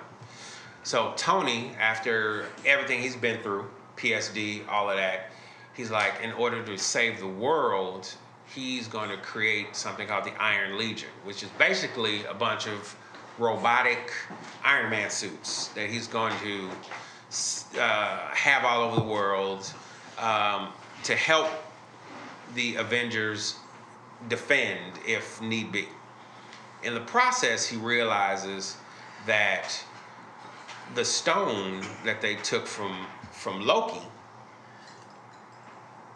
So 0.85 1.12
Tony, 1.16 1.72
after 1.81 2.46
everything 2.64 3.02
he's 3.02 3.16
been 3.16 3.42
through, 3.42 3.68
PSD, 3.96 4.68
all 4.68 4.88
of 4.88 4.96
that, 4.96 5.31
he's 5.74 5.90
like, 5.90 6.14
in 6.22 6.31
order 6.33 6.64
to 6.64 6.78
save 6.78 7.18
the 7.18 7.26
world, 7.26 8.09
he's 8.55 8.87
going 8.87 9.11
to 9.11 9.16
create 9.16 9.74
something 9.74 10.07
called 10.07 10.24
the 10.24 10.40
Iron 10.40 10.78
Legion, 10.78 11.11
which 11.24 11.42
is 11.42 11.48
basically 11.59 12.24
a 12.26 12.35
bunch 12.35 12.68
of 12.68 12.94
robotic 13.38 14.12
Iron 14.62 14.90
Man 14.90 15.11
suits 15.11 15.68
that 15.68 15.90
he's 15.90 16.07
going 16.07 16.38
to 16.40 16.70
uh, 17.79 18.29
have 18.31 18.64
all 18.64 18.83
over 18.83 18.97
the 18.97 19.07
world 19.07 19.73
um, 20.18 20.68
to 21.05 21.16
help 21.16 21.49
the 22.55 22.77
Avengers 22.77 23.57
defend 24.29 24.99
if 25.07 25.40
need 25.40 25.73
be. 25.73 25.88
In 26.83 26.95
the 26.95 27.01
process, 27.01 27.66
he 27.66 27.77
realizes 27.77 28.77
that 29.27 29.73
the 30.95 31.05
stone 31.05 31.83
that 32.05 32.21
they 32.21 32.35
took 32.37 32.66
from 32.66 33.07
from 33.31 33.61
Loki 33.61 34.03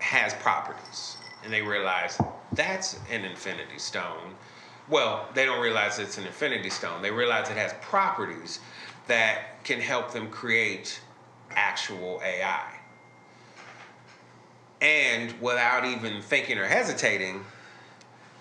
has 0.01 0.35
properties, 0.35 1.17
and 1.43 1.53
they 1.53 1.63
realize 1.63 2.19
that's 2.53 2.99
an 3.11 3.25
Infinity 3.25 3.79
Stone. 3.79 4.35
Well, 4.89 5.29
they 5.35 5.45
don't 5.45 5.61
realize 5.61 5.99
it's 5.99 6.19
an 6.19 6.27
Infinity 6.27 6.71
Stone. 6.71 7.03
They 7.03 7.11
realize 7.11 7.51
it 7.51 7.57
has 7.57 7.75
properties 7.81 8.61
that 9.09 9.65
can 9.65 9.81
help 9.81 10.13
them 10.13 10.29
create 10.31 11.01
actual 11.57 12.21
AI. 12.25 12.65
And 14.81 15.33
without 15.41 15.85
even 15.85 16.21
thinking 16.21 16.59
or 16.59 16.67
hesitating, 16.67 17.45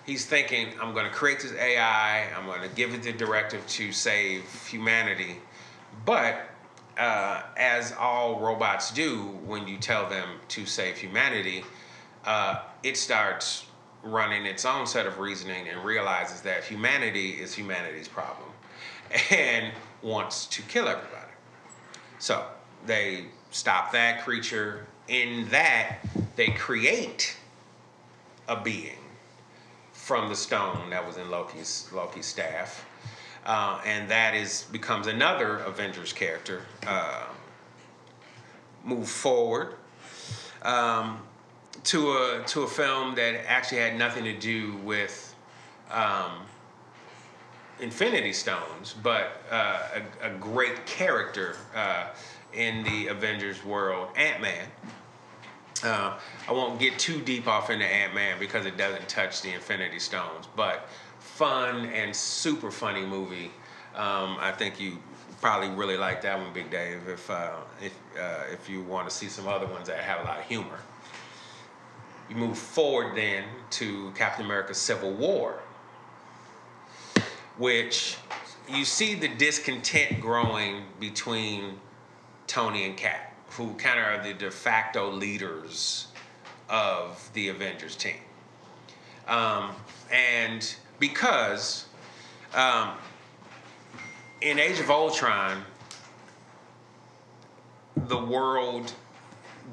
he's 0.04 0.26
thinking, 0.26 0.68
I'm 0.80 0.92
going 0.92 1.06
to 1.06 1.12
create 1.12 1.40
this 1.40 1.52
AI, 1.52 2.30
I'm 2.36 2.46
going 2.46 2.62
to 2.62 2.74
give 2.74 2.94
it 2.94 3.02
the 3.02 3.12
directive 3.12 3.66
to 3.66 3.92
save 3.92 4.44
humanity. 4.66 5.38
But 6.04 6.50
uh, 6.98 7.42
as 7.56 7.94
all 7.98 8.38
robots 8.40 8.90
do 8.90 9.22
when 9.44 9.66
you 9.66 9.78
tell 9.78 10.08
them 10.08 10.28
to 10.48 10.66
save 10.66 10.96
humanity, 10.96 11.64
uh, 12.24 12.60
it 12.82 12.96
starts 12.96 13.66
running 14.02 14.46
its 14.46 14.64
own 14.64 14.86
set 14.86 15.06
of 15.06 15.18
reasoning 15.18 15.68
and 15.68 15.84
realizes 15.84 16.40
that 16.42 16.64
humanity 16.64 17.30
is 17.30 17.54
humanity's 17.54 18.08
problem 18.08 18.48
and 19.30 19.72
wants 20.02 20.46
to 20.46 20.62
kill 20.62 20.86
everybody. 20.86 21.32
So 22.18 22.46
they 22.86 23.26
stop 23.50 23.92
that 23.92 24.22
creature. 24.24 24.86
In 25.08 25.48
that, 25.50 25.98
they 26.36 26.48
create 26.48 27.36
a 28.48 28.60
being 28.60 28.98
from 29.92 30.28
the 30.28 30.36
stone 30.36 30.90
that 30.90 31.06
was 31.06 31.16
in 31.16 31.30
Loki's 31.30 31.88
Loki's 31.92 32.26
staff, 32.26 32.86
uh, 33.44 33.80
and 33.84 34.08
that 34.10 34.34
is 34.34 34.66
becomes 34.72 35.06
another 35.06 35.58
Avengers 35.58 36.12
character. 36.12 36.62
Uh, 36.86 37.24
move 38.84 39.08
forward 39.08 39.74
um, 40.62 41.20
to 41.84 42.12
a 42.12 42.44
to 42.46 42.62
a 42.62 42.68
film 42.68 43.14
that 43.16 43.34
actually 43.46 43.78
had 43.78 43.96
nothing 43.96 44.24
to 44.24 44.36
do 44.36 44.76
with. 44.78 45.34
Um, 45.90 46.45
Infinity 47.80 48.32
Stones, 48.32 48.94
but 49.02 49.42
uh, 49.50 50.00
a, 50.22 50.28
a, 50.28 50.30
great 50.38 50.86
character 50.86 51.56
uh, 51.74 52.08
in 52.54 52.82
the 52.84 53.08
Avengers 53.08 53.64
world, 53.64 54.08
Ant 54.16 54.40
Man. 54.40 54.66
Uh, 55.84 56.18
I 56.48 56.52
won't 56.52 56.80
get 56.80 56.98
too 56.98 57.20
deep 57.20 57.46
off 57.46 57.68
into 57.68 57.84
Ant 57.84 58.14
Man 58.14 58.38
because 58.38 58.64
it 58.64 58.78
doesn't 58.78 59.06
touch 59.08 59.42
the 59.42 59.52
Infinity 59.52 59.98
Stones, 59.98 60.48
but 60.56 60.88
fun 61.18 61.86
and 61.86 62.16
super 62.16 62.70
funny 62.70 63.04
movie. 63.04 63.50
Um, 63.94 64.36
I 64.40 64.52
think 64.52 64.80
you 64.80 64.98
probably 65.40 65.68
really 65.68 65.98
like 65.98 66.22
that 66.22 66.38
one, 66.38 66.52
Big 66.54 66.70
Dave, 66.70 67.06
if 67.08 67.30
uh, 67.30 67.56
if 67.82 67.92
uh, 68.18 68.44
if 68.50 68.70
you 68.70 68.82
want 68.82 69.08
to 69.08 69.14
see 69.14 69.28
some 69.28 69.46
other 69.46 69.66
ones 69.66 69.86
that 69.88 69.98
have 69.98 70.20
a 70.20 70.24
lot 70.24 70.38
of 70.38 70.46
humor. 70.46 70.80
You 72.30 72.36
move 72.36 72.58
forward 72.58 73.16
then 73.16 73.44
to 73.72 74.10
Captain 74.12 74.44
America: 74.44 74.74
Civil 74.74 75.12
War, 75.12 75.60
which 77.58 78.16
you 78.68 78.84
see 78.84 79.14
the 79.14 79.28
discontent 79.28 80.20
growing 80.20 80.82
between 81.00 81.78
Tony 82.46 82.84
and 82.84 82.96
Cap, 82.96 83.34
who 83.50 83.74
kind 83.74 83.98
of 83.98 84.06
are 84.06 84.22
the 84.22 84.34
de 84.34 84.50
facto 84.50 85.10
leaders 85.10 86.08
of 86.68 87.30
the 87.32 87.48
Avengers 87.48 87.96
team. 87.96 88.16
Um, 89.28 89.70
and 90.12 90.74
because 90.98 91.86
um, 92.54 92.92
in 94.40 94.58
Age 94.58 94.80
of 94.80 94.90
Ultron, 94.90 95.62
the 97.96 98.18
world 98.18 98.92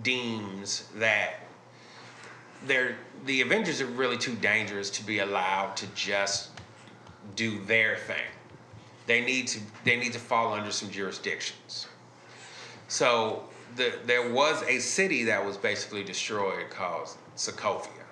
deems 0.02 0.89
that 0.96 1.36
they're 2.65 2.96
the 3.26 3.41
Avengers 3.41 3.80
are 3.82 3.86
really 3.86 4.17
too 4.17 4.36
dangerous 4.36 4.89
to 4.89 5.06
be 5.06 5.19
allowed 5.19 5.78
to 5.78 5.88
just 5.88 6.50
do 7.36 7.64
their 7.66 7.98
thing. 7.98 8.16
They 9.06 9.22
need 9.22 9.48
to 9.50 9.60
they 9.84 9.98
need 9.98 10.14
to 10.14 10.20
fall 10.20 10.54
under 10.54 10.72
some 10.72 10.90
jurisdictions. 10.90 11.88
So 12.88 13.44
the, 13.76 13.94
there 14.06 14.32
was 14.32 14.62
a 14.64 14.80
city 14.80 15.24
that 15.26 15.44
was 15.44 15.58
basically 15.58 16.04
destroyed 16.04 16.70
called 16.70 17.10
Sokovia. 17.36 18.04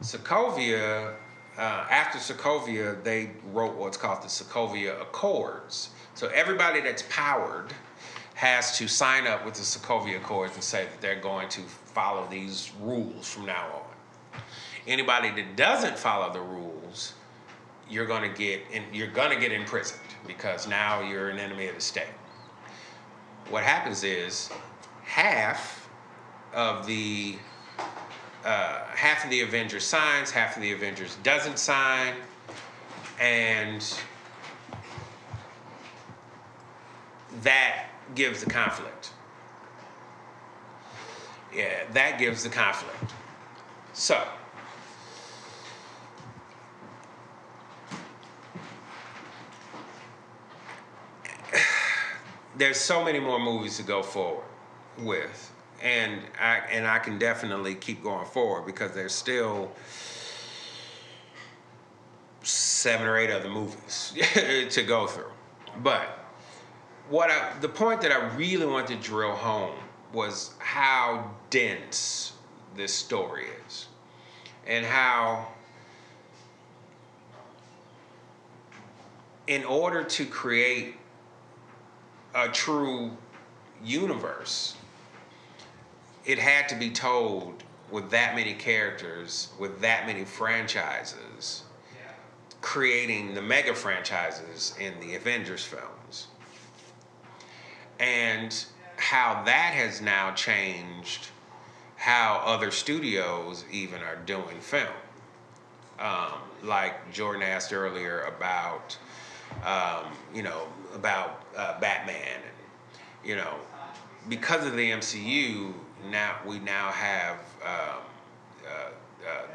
Sokovia, 0.00 1.14
uh, 1.56 1.60
after 1.60 2.18
Sokovia, 2.18 3.02
they 3.02 3.30
wrote 3.52 3.74
what's 3.76 3.96
called 3.96 4.22
the 4.22 4.28
Sokovia 4.28 5.00
Accords. 5.00 5.90
So 6.14 6.28
everybody 6.28 6.80
that's 6.80 7.04
powered 7.08 7.72
has 8.34 8.76
to 8.78 8.88
sign 8.88 9.26
up 9.26 9.44
with 9.44 9.54
the 9.54 9.62
Sokovia 9.62 10.16
Accords 10.18 10.54
and 10.54 10.62
say 10.62 10.84
that 10.84 11.00
they're 11.00 11.20
going 11.20 11.48
to 11.50 11.60
follow 11.62 12.26
these 12.30 12.72
rules 12.80 13.32
from 13.32 13.46
now 13.46 13.66
on. 13.72 14.40
Anybody 14.86 15.30
that 15.30 15.56
doesn't 15.56 15.96
follow 15.96 16.32
the 16.32 16.40
rules, 16.40 16.83
you're 17.88 18.06
going 18.06 18.22
to 18.22 18.36
get 18.36 18.62
in, 18.72 18.82
you're 18.92 19.08
going 19.08 19.30
to 19.30 19.38
get 19.38 19.52
imprisoned 19.52 20.00
because 20.26 20.66
now 20.66 21.00
you're 21.00 21.28
an 21.28 21.38
enemy 21.38 21.68
of 21.68 21.74
the 21.74 21.80
state. 21.80 22.06
What 23.50 23.62
happens 23.62 24.04
is 24.04 24.50
half 25.02 25.88
of 26.54 26.86
the 26.86 27.36
uh, 28.44 28.84
half 28.94 29.24
of 29.24 29.30
the 29.30 29.40
Avengers 29.40 29.84
signs, 29.84 30.30
half 30.30 30.56
of 30.56 30.62
the 30.62 30.72
Avengers 30.72 31.16
doesn't 31.22 31.58
sign, 31.58 32.14
and 33.20 33.82
that 37.42 37.86
gives 38.14 38.44
the 38.44 38.50
conflict. 38.50 39.10
Yeah, 41.54 41.84
that 41.92 42.18
gives 42.18 42.42
the 42.42 42.50
conflict. 42.50 43.12
So, 43.92 44.26
there's 52.56 52.78
so 52.78 53.04
many 53.04 53.18
more 53.18 53.38
movies 53.38 53.76
to 53.78 53.82
go 53.82 54.02
forward 54.02 54.44
with, 54.98 55.52
and 55.82 56.20
I 56.40 56.58
and 56.70 56.86
I 56.86 56.98
can 56.98 57.18
definitely 57.18 57.74
keep 57.74 58.02
going 58.02 58.26
forward 58.26 58.66
because 58.66 58.92
there's 58.92 59.14
still 59.14 59.72
seven 62.42 63.06
or 63.06 63.16
eight 63.16 63.30
other 63.30 63.48
movies 63.48 64.12
to 64.70 64.82
go 64.82 65.06
through. 65.06 65.30
But 65.82 66.18
what 67.08 67.30
I, 67.30 67.58
the 67.60 67.68
point 67.68 68.00
that 68.02 68.12
I 68.12 68.34
really 68.36 68.66
want 68.66 68.86
to 68.88 68.96
drill 68.96 69.34
home 69.34 69.76
was 70.12 70.54
how 70.58 71.30
dense 71.50 72.32
this 72.76 72.92
story 72.92 73.46
is, 73.66 73.86
and 74.66 74.86
how 74.86 75.48
in 79.46 79.64
order 79.64 80.02
to 80.02 80.24
create 80.24 80.96
a 82.34 82.48
true 82.48 83.10
universe, 83.82 84.74
it 86.24 86.38
had 86.38 86.68
to 86.68 86.74
be 86.74 86.90
told 86.90 87.62
with 87.90 88.10
that 88.10 88.34
many 88.34 88.54
characters, 88.54 89.48
with 89.58 89.80
that 89.80 90.06
many 90.06 90.24
franchises, 90.24 91.62
creating 92.60 93.34
the 93.34 93.42
mega 93.42 93.74
franchises 93.74 94.74
in 94.80 94.98
the 95.00 95.14
Avengers 95.14 95.64
films. 95.64 96.28
And 98.00 98.64
how 98.96 99.42
that 99.44 99.74
has 99.74 100.00
now 100.00 100.32
changed 100.32 101.28
how 101.96 102.42
other 102.44 102.70
studios 102.70 103.64
even 103.70 104.02
are 104.02 104.16
doing 104.26 104.60
film. 104.60 104.88
Um, 105.98 106.32
like 106.62 107.12
Jordan 107.12 107.42
asked 107.42 107.72
earlier 107.72 108.22
about, 108.22 108.98
um, 109.64 110.04
you 110.34 110.42
know, 110.42 110.66
about 110.94 111.42
uh, 111.56 111.78
Batman, 111.80 112.16
and 112.16 112.42
you 113.28 113.36
know, 113.36 113.54
because 114.28 114.66
of 114.66 114.76
the 114.76 114.90
MCU, 114.90 115.72
now 116.10 116.36
we 116.46 116.58
now 116.58 116.90
have 116.90 117.36
um, 117.64 118.02
uh, 118.66 118.70
uh, 118.70 118.90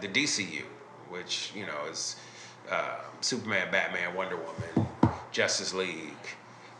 the 0.02 0.08
DCU, 0.08 0.64
which 1.10 1.52
you 1.56 1.66
know 1.66 1.86
is 1.90 2.16
uh, 2.72 2.96
Superman, 3.22 3.70
Batman, 3.72 4.14
Wonder 4.16 4.38
Woman, 4.38 4.88
Justice 5.32 5.74
League, 5.74 6.14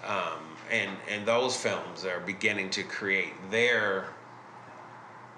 um, 0.06 0.40
and 0.72 0.90
and 1.10 1.26
those 1.26 1.56
films 1.56 2.06
are 2.06 2.20
beginning 2.22 2.70
to 2.72 2.84
create 2.84 3.34
their 3.52 4.08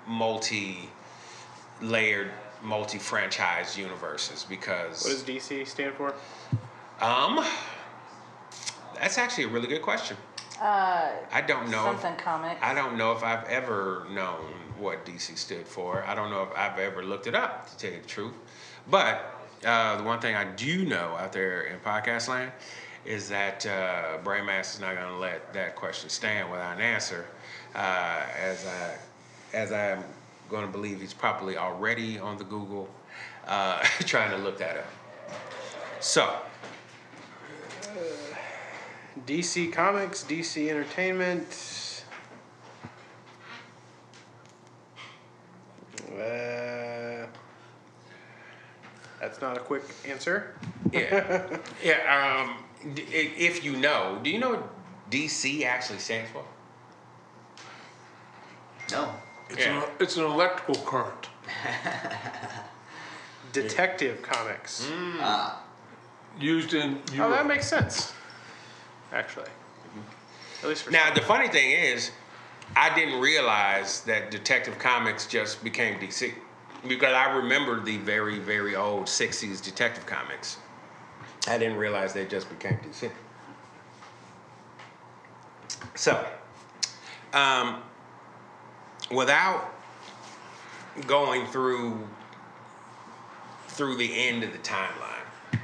multi-layered, 0.08 2.32
multi-franchise 2.64 3.78
universes 3.78 4.46
because 4.48 5.04
What 5.04 5.12
does 5.12 5.24
DC 5.24 5.68
stand 5.68 5.94
for? 5.96 6.14
um, 7.00 7.44
that's 9.02 9.18
actually 9.18 9.46
a 9.46 9.48
really 9.48 9.68
good 9.68 9.82
question. 9.82 10.16
Uh, 10.62 11.10
I 11.32 11.42
don't 11.42 11.72
know. 11.72 11.84
something 11.84 12.14
If, 12.14 12.20
comic. 12.20 12.58
I 12.62 12.76
don't 12.76 12.96
know 12.96 13.14
if 13.14 13.24
I've 13.24 13.46
ever 13.46 14.06
known 14.12 14.54
what 14.78 15.06
DC 15.06 15.36
stood 15.36 15.68
for. 15.68 16.04
I 16.06 16.14
don't 16.14 16.30
know 16.30 16.44
if 16.44 16.56
I've 16.56 16.78
ever 16.78 17.04
looked 17.04 17.26
it 17.26 17.34
up 17.34 17.68
to 17.72 17.78
tell 17.78 17.92
you 17.92 18.00
the 18.00 18.08
truth. 18.08 18.36
But 18.88 19.36
uh, 19.66 19.98
the 19.98 20.04
one 20.04 20.20
thing 20.20 20.36
I 20.36 20.46
do 20.46 20.86
know 20.86 21.16
out 21.18 21.34
there 21.34 21.64
in 21.64 21.80
podcast 21.80 22.30
land 22.30 22.52
is 23.04 23.28
that 23.30 23.66
uh, 23.66 24.20
Brainmaster 24.24 24.76
is 24.76 24.80
not 24.80 24.94
going 24.94 25.08
to 25.08 25.18
let 25.18 25.52
that 25.54 25.76
question 25.76 26.10
stand 26.12 26.52
without 26.52 26.76
an 26.76 26.82
answer, 26.82 27.26
uh, 27.74 28.22
as 28.40 28.68
I 28.68 28.98
as 29.58 29.72
I'm 29.72 30.04
going 30.48 30.66
to 30.66 30.72
believe 30.72 31.02
he's 31.02 31.14
probably 31.14 31.58
already 31.58 32.20
on 32.20 32.38
the 32.38 32.44
Google 32.44 32.88
uh, 33.48 33.80
trying 34.02 34.30
to 34.30 34.38
look 34.38 34.60
that 34.60 34.78
up. 34.78 34.86
So. 36.00 36.38
DC 39.26 39.72
Comics, 39.74 40.24
DC 40.24 40.70
Entertainment. 40.70 42.04
Uh, 46.14 47.26
that's 49.20 49.42
not 49.42 49.58
a 49.58 49.60
quick 49.60 49.84
answer. 50.08 50.56
Yeah, 50.92 51.46
yeah. 51.84 52.46
Um, 52.48 52.94
d- 52.94 53.04
i- 53.14 53.34
if 53.38 53.64
you 53.64 53.76
know, 53.78 54.20
do 54.24 54.30
you 54.30 54.40
know 54.40 54.52
what 54.52 54.70
DC 55.10 55.64
actually 55.66 56.00
stands 56.00 56.30
for? 56.32 56.44
No. 58.92 59.14
It's, 59.50 59.60
Yeah. 59.60 59.84
an, 59.84 59.90
it's 60.00 60.18
an 60.18 60.24
electrical 60.24 60.76
current. 60.84 61.28
Detective 63.54 64.22
Comics. 64.22 64.88
Ah, 65.20 65.62
Used 66.40 66.74
in 66.74 67.02
Oh, 67.20 67.30
that 67.30 67.46
makes 67.46 67.68
sense. 67.68 68.14
Actually, 69.12 69.50
at 70.64 70.70
least 70.70 70.84
for 70.84 70.92
Now, 70.92 71.14
the 71.14 71.22
funny 71.22 71.50
thing 71.50 71.72
is, 71.72 72.12
I 72.76 72.94
didn't 72.96 73.20
realize 73.20 74.02
that 74.02 74.32
Detective 74.32 74.80
Comics 74.80 75.28
just 75.28 75.64
became 75.64 76.00
DC 76.00 76.34
because 76.88 77.14
I 77.14 77.36
remember 77.36 77.82
the 77.82 77.98
very, 77.98 78.40
very 78.40 78.76
old 78.76 79.06
'60s 79.06 79.62
Detective 79.64 80.06
Comics. 80.06 80.58
I 81.48 81.58
didn't 81.58 81.78
realize 81.78 82.14
they 82.14 82.26
just 82.26 82.50
became 82.50 82.78
DC. 82.78 83.12
So, 85.96 86.26
um, 87.34 87.82
without 89.10 89.74
going 91.08 91.46
through 91.48 92.08
through 93.68 93.98
the 93.98 94.28
end 94.28 94.44
of 94.44 94.52
the 94.52 94.60
timeline, 94.60 95.60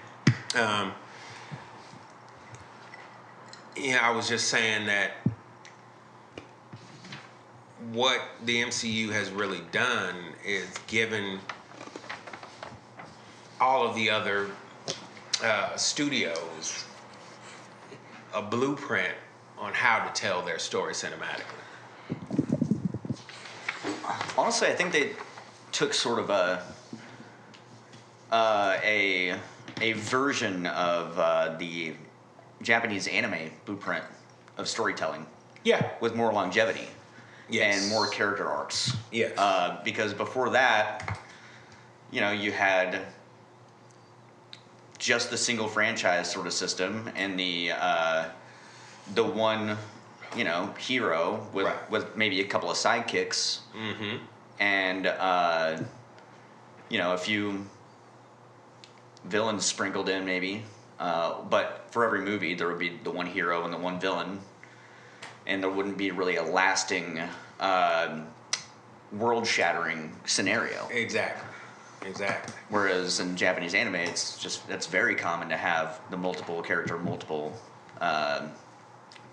um, 0.55 0.93
yeah, 3.79 3.99
I 4.01 4.11
was 4.11 4.27
just 4.27 4.47
saying 4.47 4.87
that 4.87 5.11
what 7.91 8.21
the 8.43 8.61
MCU 8.63 9.09
has 9.11 9.29
really 9.29 9.61
done 9.71 10.15
is 10.45 10.67
given 10.87 11.39
all 13.59 13.87
of 13.87 13.95
the 13.95 14.09
other 14.09 14.51
uh, 15.43 15.75
studios 15.75 16.85
a 18.33 18.41
blueprint 18.41 19.15
on 19.57 19.73
how 19.73 20.05
to 20.05 20.13
tell 20.13 20.43
their 20.43 20.59
story 20.59 20.93
cinematically. 20.93 21.57
honestly, 24.37 24.67
I 24.67 24.73
think 24.73 24.91
they 24.91 25.13
took 25.71 25.93
sort 25.93 26.19
of 26.19 26.29
a 26.29 26.63
uh, 28.31 28.77
a 28.83 29.35
a 29.81 29.93
version 29.93 30.65
of 30.67 31.17
uh, 31.17 31.55
the 31.57 31.93
Japanese 32.61 33.07
anime 33.07 33.51
blueprint 33.65 34.03
of 34.57 34.67
storytelling 34.67 35.25
Yeah. 35.63 35.89
with 35.99 36.15
more 36.15 36.31
longevity 36.33 36.87
Yes. 37.49 37.81
and 37.81 37.89
more 37.91 38.07
character 38.07 38.49
arcs. 38.49 38.93
Yes. 39.11 39.37
Uh, 39.37 39.77
because 39.83 40.13
before 40.13 40.49
that, 40.51 41.19
you 42.11 42.19
know, 42.21 42.31
you 42.31 42.51
had 42.51 43.01
just 44.97 45.29
the 45.29 45.37
single 45.37 45.67
franchise 45.67 46.31
sort 46.31 46.47
of 46.47 46.53
system 46.53 47.09
and 47.15 47.39
the 47.39 47.71
uh, 47.71 48.25
the 49.13 49.23
one, 49.23 49.77
you 50.35 50.43
know, 50.43 50.73
hero 50.79 51.47
with 51.53 51.67
Right. 51.67 51.91
with 51.91 52.15
maybe 52.17 52.41
a 52.41 52.45
couple 52.47 52.69
of 52.71 52.77
sidekicks 52.77 53.59
Mm-hmm. 53.75 54.17
and 54.59 55.05
uh, 55.07 55.77
you 56.89 56.97
know 56.97 57.13
a 57.13 57.17
few 57.17 57.65
villains 59.25 59.65
sprinkled 59.65 60.09
in 60.09 60.25
maybe. 60.25 60.63
Uh, 60.99 61.41
but 61.43 61.85
for 61.91 62.03
every 62.03 62.21
movie, 62.21 62.53
there 62.53 62.67
would 62.67 62.79
be 62.79 62.97
the 63.03 63.11
one 63.11 63.25
hero 63.25 63.63
and 63.63 63.73
the 63.73 63.77
one 63.77 63.99
villain, 63.99 64.39
and 65.45 65.61
there 65.61 65.69
wouldn't 65.69 65.97
be 65.97 66.11
really 66.11 66.37
a 66.37 66.43
lasting, 66.43 67.21
uh, 67.59 68.21
world-shattering 69.11 70.13
scenario. 70.25 70.87
Exactly. 70.91 71.47
Exactly. 72.05 72.53
Whereas 72.69 73.19
in 73.19 73.35
Japanese 73.35 73.73
anime, 73.73 73.95
it's 73.95 74.37
just 74.37 74.69
it's 74.69 74.85
very 74.85 75.15
common 75.15 75.49
to 75.49 75.57
have 75.57 75.99
the 76.09 76.17
multiple 76.17 76.61
character, 76.61 76.97
multiple 76.97 77.53
uh, 77.99 78.47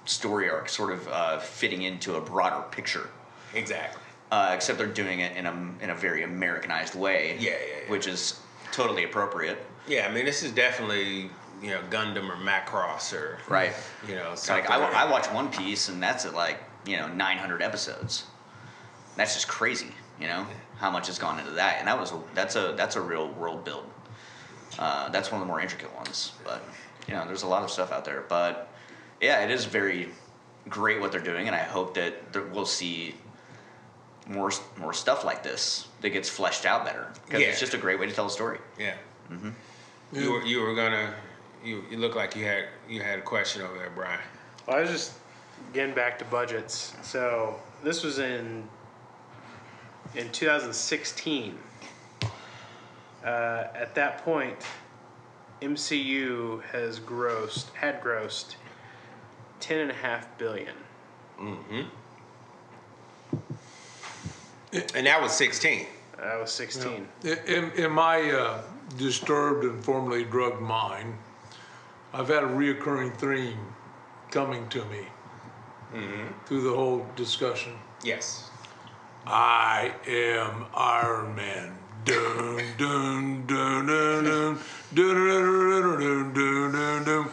story 0.07 0.51
arc 0.51 0.69
sort 0.69 0.93
of 0.93 1.07
uh, 1.09 1.39
fitting 1.39 1.83
into 1.83 2.17
a 2.17 2.21
broader 2.21 2.65
picture. 2.71 3.09
Exactly. 3.55 4.01
Uh, 4.31 4.53
except 4.55 4.79
they're 4.79 4.87
doing 4.87 5.21
it 5.21 5.37
in 5.37 5.47
a 5.47 5.53
in 5.83 5.91
a 5.91 5.95
very 5.95 6.23
Americanized 6.23 6.95
way. 6.95 7.37
Yeah, 7.39 7.51
yeah, 7.51 7.57
yeah. 7.85 7.91
Which 7.91 8.07
is 8.07 8.41
totally 8.73 9.05
appropriate. 9.05 9.59
Yeah, 9.87 10.09
I 10.09 10.13
mean, 10.13 10.25
this 10.25 10.43
is 10.43 10.51
definitely 10.51 11.31
you 11.63 11.71
know 11.71 11.81
Gundam 11.91 12.29
or 12.29 12.37
Macross 12.37 13.13
or 13.13 13.39
Right. 13.49 13.73
you 14.09 14.15
know 14.15 14.35
like. 14.49 14.69
I, 14.71 14.77
I 14.79 15.11
watch 15.11 15.27
One 15.27 15.51
Piece 15.51 15.89
and 15.89 16.03
that's 16.03 16.25
at 16.27 16.35
like 16.35 16.59
you 16.87 16.97
know 16.97 17.09
900 17.09 17.63
episodes. 17.63 18.25
That's 19.17 19.35
just 19.35 19.49
crazy. 19.49 19.93
You 20.21 20.29
know 20.29 20.47
how 20.79 20.91
much 20.91 21.07
has 21.09 21.19
gone 21.19 21.39
into 21.39 21.53
that, 21.53 21.77
and 21.79 21.89
that 21.89 21.99
was 21.99 22.13
a, 22.13 22.21
that's 22.35 22.57
a 22.57 22.75
that's 22.77 22.97
a 22.97 23.01
real 23.01 23.29
world 23.29 23.65
build. 23.65 23.89
Uh, 24.79 25.09
that's 25.11 25.31
one 25.31 25.41
of 25.41 25.47
the 25.47 25.51
more 25.51 25.61
intricate 25.61 25.95
ones, 25.95 26.33
but 26.45 26.63
you 27.09 27.15
know 27.15 27.25
there's 27.27 27.43
a 27.43 27.47
lot 27.47 27.63
of 27.63 27.71
stuff 27.71 27.93
out 27.93 28.05
there. 28.05 28.25
But 28.29 28.69
yeah, 29.21 29.41
it 29.45 29.51
is 29.51 29.65
very 29.65 30.09
great 30.69 31.01
what 31.01 31.13
they're 31.13 31.21
doing, 31.21 31.47
and 31.47 31.55
I 31.57 31.61
hope 31.63 31.95
that 31.95 32.33
there, 32.33 32.43
we'll 32.43 32.67
see 32.67 33.15
more 34.27 34.51
more 34.79 34.93
stuff 34.93 35.25
like 35.25 35.43
this 35.43 35.87
that 36.01 36.11
gets 36.11 36.29
fleshed 36.29 36.65
out 36.67 36.85
better 36.85 37.09
because 37.27 37.41
Yeah. 37.41 37.49
it's 37.49 37.61
just 37.61 37.75
a 37.75 37.79
great 37.79 37.99
way 38.01 38.07
to 38.07 38.13
tell 38.13 38.27
a 38.27 38.31
story. 38.31 38.59
yeah. 38.79 38.95
Mm-hmm. 39.31 39.51
You 40.13 40.33
were 40.33 40.43
you 40.43 40.61
were 40.61 40.75
gonna 40.75 41.15
you 41.65 41.85
you 41.91 41.99
look 41.99 42.15
like 42.15 42.37
you 42.37 42.45
had 42.45 42.67
you 42.89 43.03
had 43.03 43.19
a 43.19 43.23
question 43.23 43.63
over 43.63 43.77
there, 43.77 43.91
Brian. 43.95 44.21
Well, 44.67 44.77
I 44.77 44.81
was 44.81 44.91
just 44.91 45.13
getting 45.73 45.95
back 45.95 46.19
to 46.19 46.25
budgets. 46.27 46.95
So 47.03 47.59
this 47.83 48.03
was 48.03 48.19
in 48.19 48.69
in 50.15 50.31
2016. 50.31 51.59
Uh, 53.25 53.69
at 53.75 53.95
that 53.95 54.19
point, 54.25 54.59
MCU 55.63 56.63
has 56.65 57.01
grossed 57.01 57.73
had 57.75 58.03
grossed 58.03 58.57
ten 59.61 59.81
and 59.81 59.91
a 59.91 59.95
half 59.95 60.37
billion. 60.39 60.75
Mm-hmm. 61.41 61.83
And 64.95 65.07
that 65.07 65.23
was 65.23 65.33
16. 65.33 65.87
That 66.19 66.41
was 66.41 66.51
16. 66.51 67.07
In, 67.47 67.71
in 67.73 67.93
my 67.93 68.29
uh, 68.31 68.63
disturbed 68.99 69.65
and 69.65 69.85
formerly 69.85 70.25
drugged 70.25 70.61
mind, 70.61 71.15
I've 72.15 72.29
had 72.29 72.45
a 72.45 72.47
reoccurring 72.47 73.17
theme 73.17 73.59
coming 74.31 74.69
to 74.69 74.85
me 74.85 75.09
through 76.47 76.63
the 76.63 76.73
whole 76.73 77.05
discussion. 77.17 77.73
Yes. 78.05 78.51
I 79.27 79.93
am 80.07 80.67
Iron 80.75 81.35
Man. 81.35 81.77
Dun 82.05 82.63
dun 82.79 83.47
dun 83.47 83.87
dun 83.87 84.25
dun 84.25 84.59
dun 84.95 85.15
dun 85.17 85.99
dun 85.99 86.35
dun 86.35 86.73
dun 86.73 87.05
dun. 87.05 87.29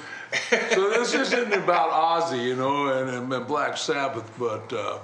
So 0.72 0.89
this 0.89 1.13
isn't 1.13 1.54
about 1.54 1.91
Ozzy, 1.91 2.46
you 2.46 2.56
know, 2.56 2.88
and, 2.88 3.32
and 3.32 3.48
Black 3.48 3.78
Sabbath, 3.78 4.32
but 4.39 4.74
uh, 4.74 4.98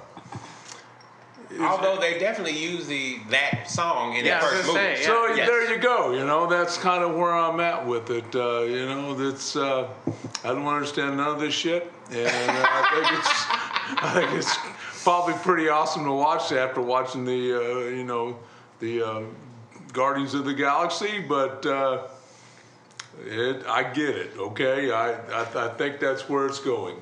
Although 1.60 1.96
they 1.98 2.18
definitely 2.18 2.58
use 2.58 2.86
the 2.86 3.18
that 3.30 3.70
song 3.70 4.16
in 4.16 4.24
Yeah, 4.24 4.40
the 4.40 4.46
first 4.46 4.66
gonna 4.66 4.80
movie. 4.82 4.96
say, 4.96 5.02
so 5.04 5.26
Yes. 5.34 5.48
there 5.48 5.70
you 5.72 5.78
go. 5.78 6.12
You 6.12 6.24
know, 6.26 6.46
that's 6.46 6.76
kind 6.76 7.02
of 7.02 7.14
where 7.14 7.34
I'm 7.34 7.58
at 7.60 7.86
with 7.86 8.10
it. 8.10 8.34
Uh, 8.34 8.60
you 8.62 8.84
know, 8.86 9.14
that's 9.14 9.56
uh, 9.56 9.88
I 10.44 10.48
don't 10.48 10.66
understand 10.66 11.16
none 11.16 11.28
of 11.28 11.40
this 11.40 11.54
shit, 11.54 11.90
and 12.10 12.50
uh, 12.50 12.66
I 12.68 12.90
think 12.94 13.18
it's 13.18 13.28
I 14.04 14.12
think 14.14 14.32
it's 14.38 15.02
probably 15.04 15.34
pretty 15.34 15.68
awesome 15.70 16.04
to 16.04 16.12
watch 16.12 16.52
after 16.52 16.80
watching 16.82 17.24
the 17.24 17.54
uh, 17.54 17.78
you 17.88 18.04
know 18.04 18.38
the 18.80 19.02
uh, 19.02 19.22
Guardians 19.92 20.34
of 20.34 20.44
the 20.44 20.54
Galaxy, 20.54 21.20
but. 21.20 21.64
Uh, 21.64 22.02
it, 23.26 23.66
I 23.66 23.82
get 23.92 24.10
it, 24.14 24.30
okay. 24.38 24.92
I, 24.92 25.10
I 25.12 25.66
I 25.66 25.68
think 25.74 25.98
that's 25.98 26.28
where 26.28 26.46
it's 26.46 26.60
going. 26.60 26.94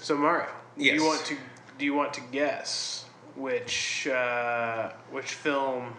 So 0.00 0.16
Mario, 0.16 0.46
do 0.78 0.84
Yes. 0.84 0.94
you 0.94 1.04
want 1.04 1.24
to 1.26 1.36
do 1.78 1.84
you 1.84 1.92
want 1.94 2.14
to 2.14 2.22
guess 2.32 3.04
which 3.36 4.06
uh, 4.08 4.90
which 5.10 5.32
film 5.34 5.94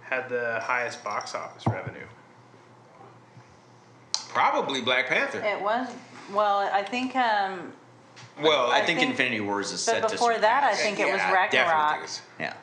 had 0.00 0.28
the 0.28 0.60
highest 0.62 1.04
box 1.04 1.34
office 1.34 1.66
revenue? 1.66 2.06
Probably 4.28 4.80
Black 4.82 5.06
Panther. 5.08 5.40
It 5.44 5.60
was 5.60 5.88
well. 6.32 6.58
I 6.72 6.82
think. 6.82 7.14
Um, 7.16 7.72
Well, 8.42 8.70
I 8.70 8.80
think 8.84 8.98
think- 9.00 9.10
Infinity 9.10 9.40
Wars 9.40 9.72
is 9.72 9.80
set 9.82 10.02
but 10.02 10.08
to 10.08 10.14
before 10.14 10.38
that, 10.38 10.64
I 10.64 10.72
surpass. 10.72 10.82
think 10.82 10.98
it 11.00 11.12
was 11.12 11.20
yeah, 11.20 11.28
I 11.30 11.32
Ragnarok. 11.32 11.90
think 11.92 12.02
it's- 12.04 12.22
yeah. 12.40 12.54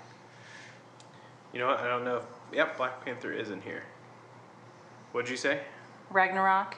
You 1.53 1.59
know 1.59 1.67
what? 1.67 1.79
I 1.79 1.87
don't 1.87 2.03
know. 2.03 2.17
If, 2.17 2.23
yep, 2.53 2.77
Black 2.77 3.03
Panther 3.05 3.31
is 3.31 3.49
in 3.49 3.61
here. 3.61 3.83
What'd 5.11 5.29
you 5.29 5.37
say? 5.37 5.61
Ragnarok. 6.11 6.75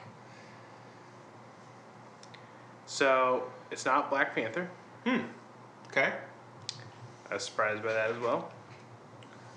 So 2.86 3.44
it's 3.70 3.84
not 3.84 4.10
Black 4.10 4.34
Panther. 4.34 4.70
Hmm. 5.04 5.18
Okay. 5.88 6.12
I 7.30 7.34
was 7.34 7.44
surprised 7.44 7.82
by 7.82 7.92
that 7.92 8.10
as 8.10 8.18
well. 8.18 8.50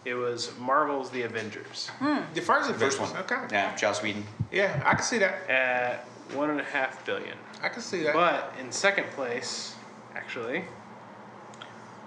It 0.04 0.16
was 0.16 0.58
Marvel's 0.60 1.12
The 1.12 1.24
Avengers 1.24 1.90
hmm. 2.00 2.20
The 2.34 2.42
first 2.42 2.72
First 2.72 3.00
one. 3.00 3.16
Okay. 3.18 3.38
Yeah, 3.52 3.76
Joss 3.76 4.02
Whedon. 4.02 4.24
Yeah, 4.52 4.82
I 4.86 4.96
can 4.96 5.04
see 5.04 5.20
that. 5.20 5.50
at 5.50 6.06
one 6.34 6.50
and 6.50 6.60
a 6.60 6.64
half 6.64 7.06
billion. 7.06 7.38
I 7.62 7.70
can 7.70 7.82
see 7.82 8.04
that. 8.04 8.14
But 8.14 8.54
in 8.60 8.72
second 8.72 9.08
place, 9.12 9.76
actually, 10.16 10.64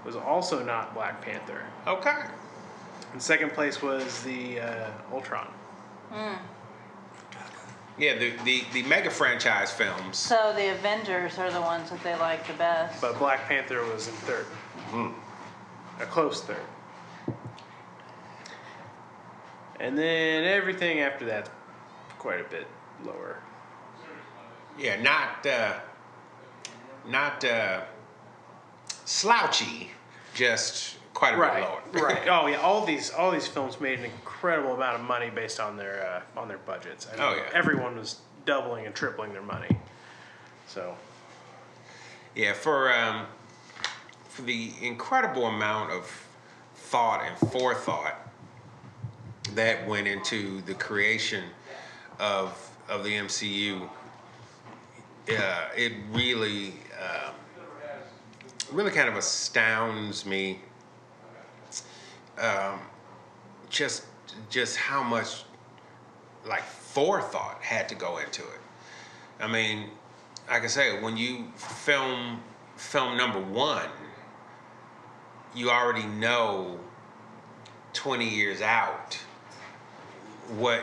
was 0.05 0.17
also 0.17 0.65
not 0.65 0.95
Black 0.95 1.23
Panther. 1.23 1.63
okay. 1.87 2.25
In 3.13 3.21
second 3.21 3.53
place 3.53 3.81
was 3.81 4.25
the 4.25 4.61
uh, 4.61 4.91
Ultron. 5.13 5.47
Hmm. 6.11 6.35
Yeah, 7.97 8.19
the, 8.19 8.33
the 8.45 8.65
the 8.73 8.83
mega 8.83 9.09
franchise 9.09 9.71
films. 9.71 10.17
So 10.17 10.53
the 10.57 10.73
Avengers 10.73 11.39
are 11.39 11.51
the 11.53 11.61
ones 11.61 11.91
that 11.91 12.03
they 12.03 12.17
like 12.17 12.45
the 12.49 12.55
best. 12.55 13.01
But 13.01 13.17
Black 13.21 13.47
Panther 13.47 13.85
was 13.85 14.09
in 14.09 14.15
third. 14.15 14.47
Hmm. 14.91 15.11
A 16.01 16.07
close 16.07 16.43
third. 16.43 16.57
And 19.81 19.99
then 19.99 20.45
everything 20.45 21.01
after 21.01 21.25
that's 21.25 21.51
quite 22.19 22.41
a 22.41 22.45
bit 22.45 22.67
lower. 23.05 23.39
Yeah, 24.79 25.01
not 25.03 25.47
uh, 25.47 25.75
not 27.09 27.45
uh, 27.45 27.83
slouchy, 29.05 29.91
just 30.35 30.97
quite 31.13 31.35
a 31.35 31.37
Right, 31.37 31.65
bit 31.93 32.03
lower. 32.03 32.07
right. 32.09 32.29
Oh 32.29 32.47
yeah, 32.47 32.57
all 32.57 32.85
these 32.85 33.11
all 33.11 33.31
these 33.31 33.47
films 33.47 33.81
made 33.81 33.99
an 33.99 34.05
incredible 34.07 34.75
amount 34.75 34.97
of 35.01 35.03
money 35.07 35.31
based 35.31 35.61
on 35.61 35.77
their 35.77 36.23
uh, 36.37 36.41
on 36.41 36.49
their 36.49 36.59
budgets. 36.59 37.07
I 37.13 37.17
mean, 37.17 37.21
Oh, 37.23 37.35
yeah. 37.37 37.51
everyone 37.53 37.97
was 37.97 38.21
doubling 38.47 38.87
and 38.87 38.95
tripling 38.95 39.33
their 39.33 39.43
money. 39.43 39.77
So 40.67 40.97
Yeah, 42.35 42.53
for 42.53 42.93
um, 42.93 43.27
for 44.35 44.43
the 44.43 44.73
incredible 44.83 45.47
amount 45.47 45.93
of 45.93 46.11
thought 46.75 47.25
and 47.25 47.53
forethought 47.53 48.17
that 49.55 49.87
went 49.87 50.09
into 50.09 50.61
the 50.63 50.75
creation 50.75 51.45
of 52.19 52.59
of 52.89 53.05
the 53.05 53.11
MCU, 53.11 53.89
uh, 55.29 55.69
it 55.77 55.93
really 56.11 56.75
um, 57.01 57.35
really 58.73 58.91
kind 58.91 59.09
of 59.09 59.15
astounds 59.15 60.27
me. 60.27 60.59
Um, 62.37 62.81
just 63.71 64.03
just 64.51 64.77
how 64.77 65.05
much 65.05 65.45
like 66.45 66.65
forethought 66.65 67.63
had 67.63 67.89
to 67.89 67.95
go 67.95 68.19
into 68.19 68.43
it. 68.43 68.61
I 69.39 69.47
mean, 69.47 69.91
like 70.51 70.65
I 70.65 70.67
say, 70.67 71.01
when 71.01 71.17
you 71.17 71.53
film 71.55 72.43
film 72.77 73.17
number 73.17 73.41
one, 73.41 73.89
you 75.55 75.71
already 75.71 76.07
know 76.07 76.79
twenty 77.93 78.29
years 78.29 78.61
out 78.61 79.19
what 80.57 80.81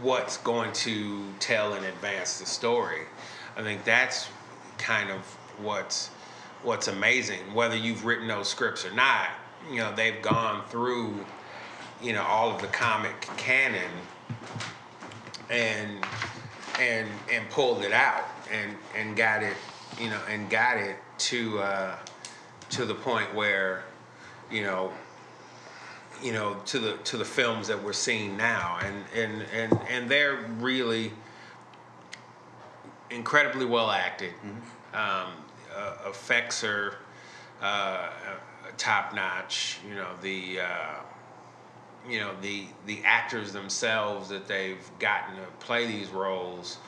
what's 0.00 0.36
going 0.38 0.72
to 0.72 1.24
tell 1.38 1.74
and 1.74 1.84
advance 1.84 2.38
the 2.38 2.46
story. 2.46 3.02
I 3.56 3.62
think 3.62 3.84
that's 3.84 4.28
kind 4.78 5.10
of 5.10 5.20
what's 5.60 6.08
what's 6.62 6.88
amazing. 6.88 7.54
Whether 7.54 7.76
you've 7.76 8.04
written 8.04 8.28
those 8.28 8.48
scripts 8.48 8.84
or 8.84 8.92
not, 8.92 9.28
you 9.70 9.78
know, 9.78 9.94
they've 9.94 10.22
gone 10.22 10.64
through 10.68 11.24
you 12.02 12.12
know 12.12 12.22
all 12.22 12.50
of 12.50 12.60
the 12.60 12.66
comic 12.68 13.20
canon 13.36 13.90
and 15.50 16.04
and 16.80 17.08
and 17.30 17.48
pulled 17.50 17.82
it 17.82 17.92
out 17.92 18.24
and 18.50 18.76
and 18.96 19.16
got 19.16 19.42
it 19.42 19.56
you 20.00 20.10
know 20.10 20.20
and 20.28 20.50
got 20.50 20.76
it 20.76 20.96
to 21.18 21.60
uh, 21.60 21.96
to 22.72 22.84
the 22.84 22.94
point 22.94 23.34
where 23.34 23.84
you 24.50 24.62
know 24.62 24.92
you 26.22 26.32
know 26.32 26.56
to 26.66 26.78
the 26.78 26.96
to 26.98 27.16
the 27.16 27.24
films 27.24 27.68
that 27.68 27.82
we're 27.82 27.92
seeing 27.92 28.36
now. 28.36 28.78
And 28.82 29.04
and 29.14 29.42
and 29.54 29.78
and 29.88 30.08
they're 30.10 30.44
really 30.58 31.12
incredibly 33.10 33.66
well 33.66 33.90
acted. 33.90 34.32
Um, 34.94 35.28
uh, 35.74 36.08
effects 36.08 36.64
are 36.64 36.96
uh, 37.60 38.08
top 38.76 39.14
notch 39.14 39.78
you 39.88 39.94
know 39.94 40.08
the 40.22 40.60
uh, 40.60 40.94
you 42.08 42.20
know 42.20 42.32
the 42.40 42.66
the 42.86 43.00
actors 43.04 43.52
themselves 43.52 44.28
that 44.28 44.46
they've 44.48 44.90
gotten 44.98 45.36
to 45.36 45.42
play 45.60 45.86
these 45.86 46.08
roles 46.08 46.78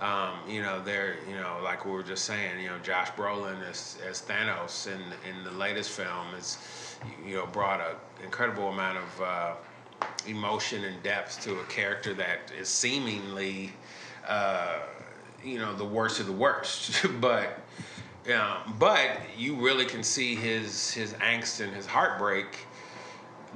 um, 0.00 0.34
you 0.48 0.62
know 0.62 0.80
they're 0.82 1.16
you 1.28 1.34
know 1.34 1.58
like 1.62 1.84
we 1.84 1.90
were 1.92 2.02
just 2.02 2.24
saying 2.24 2.60
you 2.60 2.68
know 2.68 2.78
Josh 2.78 3.10
Brolin 3.12 3.62
as, 3.68 3.98
as 4.08 4.22
Thanos 4.22 4.86
in 4.86 5.00
in 5.28 5.44
the 5.44 5.50
latest 5.50 5.90
film 5.90 6.34
is 6.36 6.58
you 7.24 7.36
know 7.36 7.46
brought 7.46 7.80
an 7.80 7.96
incredible 8.24 8.68
amount 8.68 8.98
of 8.98 9.22
uh, 9.22 9.54
emotion 10.26 10.84
and 10.84 11.02
depth 11.02 11.40
to 11.42 11.58
a 11.60 11.64
character 11.64 12.14
that 12.14 12.52
is 12.58 12.68
seemingly 12.68 13.72
uh, 14.26 14.78
you 15.42 15.58
know 15.58 15.74
the 15.74 15.84
worst 15.84 16.20
of 16.20 16.26
the 16.26 16.32
worst 16.32 17.04
but 17.20 17.60
um, 18.32 18.74
but 18.78 19.20
you 19.36 19.56
really 19.56 19.84
can 19.86 20.02
see 20.02 20.34
his 20.34 20.92
his 20.92 21.12
angst 21.14 21.60
and 21.64 21.74
his 21.74 21.86
heartbreak 21.86 22.66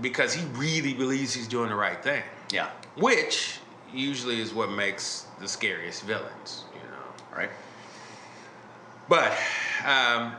because 0.00 0.32
he 0.32 0.44
really 0.54 0.94
believes 0.94 1.34
he's 1.34 1.46
doing 1.48 1.68
the 1.68 1.74
right 1.74 2.02
thing 2.02 2.22
Yeah. 2.50 2.68
which 2.96 3.60
usually 3.92 4.40
is 4.40 4.54
what 4.54 4.70
makes 4.70 5.26
the 5.42 5.48
scariest 5.48 6.04
villains, 6.04 6.64
you 6.72 6.80
know. 6.80 7.36
Right. 7.36 7.50
But 9.08 9.32
um, 9.84 10.34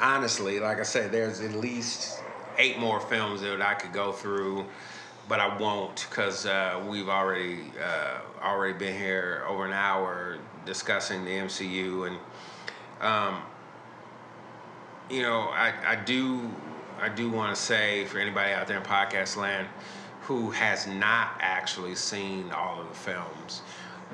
honestly, 0.00 0.58
like 0.58 0.80
I 0.80 0.82
said, 0.82 1.12
there's 1.12 1.40
at 1.40 1.52
least 1.52 2.20
eight 2.58 2.78
more 2.78 2.98
films 2.98 3.42
that 3.42 3.60
I 3.60 3.74
could 3.74 3.92
go 3.92 4.10
through, 4.10 4.64
but 5.28 5.38
I 5.38 5.56
won't 5.58 6.06
because 6.08 6.46
uh, 6.46 6.82
we've 6.88 7.08
already 7.08 7.60
uh, 7.80 8.18
already 8.42 8.76
been 8.78 8.96
here 8.96 9.44
over 9.46 9.66
an 9.66 9.72
hour 9.72 10.38
discussing 10.64 11.24
the 11.24 11.30
MCU, 11.30 12.08
and 12.08 12.18
um, 13.00 13.42
you 15.10 15.22
know, 15.22 15.40
I, 15.50 15.72
I 15.86 15.96
do 15.96 16.50
I 17.00 17.08
do 17.08 17.30
want 17.30 17.54
to 17.54 17.60
say 17.60 18.06
for 18.06 18.18
anybody 18.18 18.52
out 18.52 18.66
there 18.66 18.78
in 18.78 18.84
podcast 18.84 19.36
land 19.36 19.68
who 20.22 20.50
has 20.52 20.86
not 20.86 21.36
actually 21.40 21.96
seen 21.96 22.50
all 22.52 22.80
of 22.80 22.88
the 22.88 22.94
films, 22.94 23.62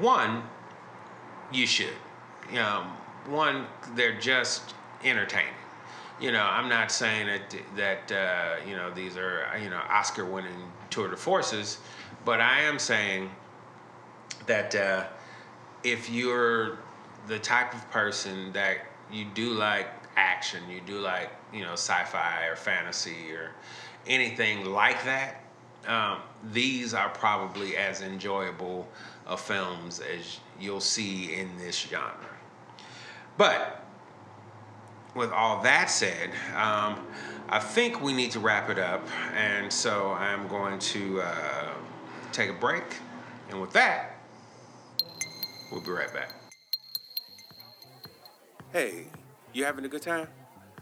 one, 0.00 0.42
you 1.52 1.66
should. 1.66 1.94
Know, 2.52 2.84
one, 3.26 3.66
they're 3.94 4.18
just 4.18 4.74
entertaining. 5.04 5.52
You 6.20 6.32
know, 6.32 6.42
I'm 6.42 6.68
not 6.68 6.90
saying 6.90 7.26
that 7.26 7.54
that 7.76 8.12
uh, 8.12 8.56
you 8.66 8.74
know 8.74 8.90
these 8.90 9.16
are 9.16 9.46
you 9.62 9.70
know 9.70 9.80
Oscar-winning 9.88 10.72
tour 10.90 11.08
de 11.08 11.16
forces, 11.16 11.78
but 12.24 12.40
I 12.40 12.60
am 12.62 12.78
saying 12.78 13.30
that 14.46 14.74
uh, 14.74 15.04
if 15.84 16.10
you're 16.10 16.78
the 17.28 17.38
type 17.38 17.72
of 17.74 17.88
person 17.90 18.52
that 18.52 18.78
you 19.12 19.26
do 19.34 19.50
like 19.50 19.88
action, 20.16 20.62
you 20.68 20.80
do 20.80 20.98
like 20.98 21.30
you 21.52 21.62
know 21.62 21.74
sci-fi 21.74 22.46
or 22.46 22.56
fantasy 22.56 23.32
or 23.32 23.52
anything 24.08 24.64
like 24.64 25.04
that, 25.04 25.44
um, 25.86 26.18
these 26.52 26.94
are 26.94 27.08
probably 27.10 27.76
as 27.76 28.02
enjoyable 28.02 28.88
of 29.28 29.40
films 29.40 30.00
as 30.00 30.40
you'll 30.58 30.80
see 30.80 31.34
in 31.34 31.56
this 31.58 31.78
genre. 31.78 32.16
But 33.36 33.84
with 35.14 35.30
all 35.30 35.62
that 35.62 35.90
said, 35.90 36.30
um, 36.56 37.06
I 37.48 37.60
think 37.60 38.02
we 38.02 38.12
need 38.12 38.32
to 38.32 38.40
wrap 38.40 38.68
it 38.70 38.78
up, 38.78 39.06
and 39.34 39.72
so 39.72 40.12
I'm 40.12 40.48
going 40.48 40.78
to 40.78 41.22
uh, 41.22 41.70
take 42.32 42.50
a 42.50 42.54
break. 42.54 42.84
And 43.50 43.60
with 43.60 43.72
that, 43.72 44.16
we'll 45.70 45.80
be 45.80 45.90
right 45.90 46.12
back. 46.12 46.34
Hey, 48.72 49.06
you 49.54 49.64
having 49.64 49.84
a 49.84 49.88
good 49.88 50.02
time? 50.02 50.26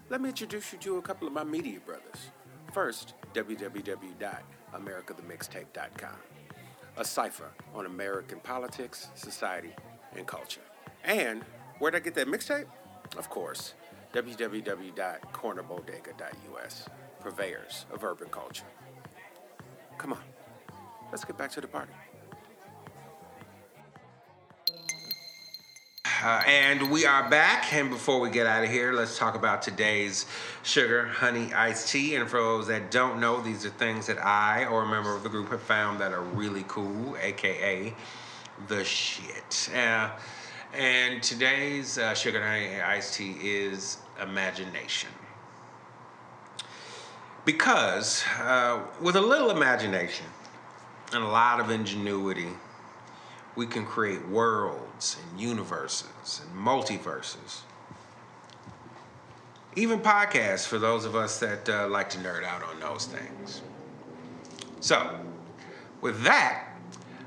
Let 0.09 0.21
me 0.21 0.31
introduce 0.31 0.73
you 0.73 0.79
to 0.81 0.99
a 0.99 1.03
couple 1.03 1.29
of 1.29 1.33
my 1.33 1.45
media 1.45 1.79
brothers. 1.85 2.31
First, 2.73 3.15
www.americathemixtape.com, 3.35 6.17
a 6.97 7.05
cipher 7.05 7.51
on 7.75 7.85
American 7.87 8.41
politics, 8.41 9.09
society, 9.15 9.73
and 10.17 10.27
culture. 10.27 10.63
And 11.05 11.45
where'd 11.79 11.95
I 11.95 12.01
get 12.01 12.15
that 12.15 12.27
mixtape? 12.27 12.67
Of 13.17 13.31
course, 13.31 13.75
www.cornerbodega.us, 14.13 16.89
purveyors 17.21 17.87
of 17.93 18.03
urban 18.03 18.29
culture. 18.29 18.67
Come 19.99 20.13
on, 20.13 20.23
let's 21.11 21.25
get 21.25 21.39
back 21.39 21.53
to 21.53 21.61
the 21.61 21.69
party. 21.69 21.93
Uh, 26.27 26.43
and 26.49 26.91
we 26.91 27.07
are 27.07 27.31
back. 27.31 27.72
And 27.72 27.89
before 27.89 28.18
we 28.18 28.31
get 28.31 28.49
out 28.49 28.64
of 28.64 28.68
here, 28.68 28.93
let's 28.93 29.16
talk 29.16 29.37
about 29.37 29.62
today's 29.62 30.27
sugar, 30.64 31.07
honey, 31.07 31.55
iced 31.55 31.93
tea. 31.93 32.16
And 32.16 32.29
for 32.29 32.41
those 32.41 32.66
that 32.66 32.91
don't 32.91 33.20
know, 33.20 33.41
these 33.41 33.64
are 33.64 33.70
things 33.70 34.09
that 34.09 34.18
I 34.18 34.64
or 34.64 34.83
a 34.83 34.89
member 34.89 35.14
of 35.14 35.22
the 35.22 35.29
group 35.29 35.51
have 35.51 35.62
found 35.62 36.01
that 36.01 36.12
are 36.12 36.22
really 36.22 36.64
cool, 36.66 37.16
aka 37.22 37.95
the 38.66 38.83
shit. 38.83 39.70
Uh, 39.72 40.11
and 40.74 41.22
today's 41.22 41.97
uh, 41.97 42.12
sugar, 42.12 42.45
honey, 42.45 42.81
iced 42.81 43.14
tea 43.14 43.37
is 43.41 43.99
imagination. 44.20 45.11
Because 47.45 48.24
uh, 48.41 48.81
with 49.01 49.14
a 49.14 49.20
little 49.20 49.51
imagination 49.51 50.27
and 51.12 51.22
a 51.22 51.29
lot 51.29 51.61
of 51.61 51.70
ingenuity, 51.70 52.49
we 53.57 53.67
can 53.67 53.85
create 53.85 54.27
worlds 54.29 55.17
and 55.31 55.41
universes 55.41 56.43
and 56.45 56.65
multiverses. 56.65 57.61
Even 59.75 59.99
podcasts 59.99 60.67
for 60.67 60.79
those 60.79 61.05
of 61.05 61.17
us 61.17 61.41
that 61.41 61.69
uh, 61.69 61.89
like 61.89 62.09
to 62.11 62.19
nerd 62.19 62.45
out 62.45 62.63
on 62.63 62.79
those 62.81 63.07
things. 63.07 63.63
So, 64.81 65.19
with 66.01 66.23
that, 66.23 66.69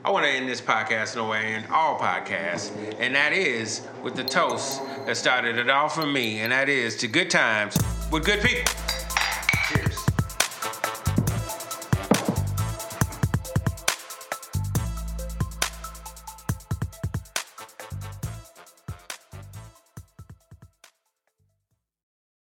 I 0.05 0.11
want 0.11 0.25
to 0.25 0.31
end 0.31 0.47
this 0.47 0.61
podcast 0.61 1.15
in 1.15 1.19
a 1.19 1.27
way 1.27 1.55
in 1.55 1.65
all 1.71 1.99
podcasts, 1.99 2.71
and 2.99 3.13
that 3.15 3.33
is 3.33 3.85
with 4.01 4.15
the 4.15 4.23
toast 4.23 4.81
that 5.05 5.17
started 5.17 5.57
it 5.57 5.69
all 5.69 5.89
for 5.89 6.05
me, 6.05 6.39
and 6.39 6.51
that 6.51 6.69
is 6.69 6.95
to 6.97 7.07
good 7.07 7.29
times 7.29 7.77
with 8.11 8.23
good 8.23 8.41
people. 8.41 8.88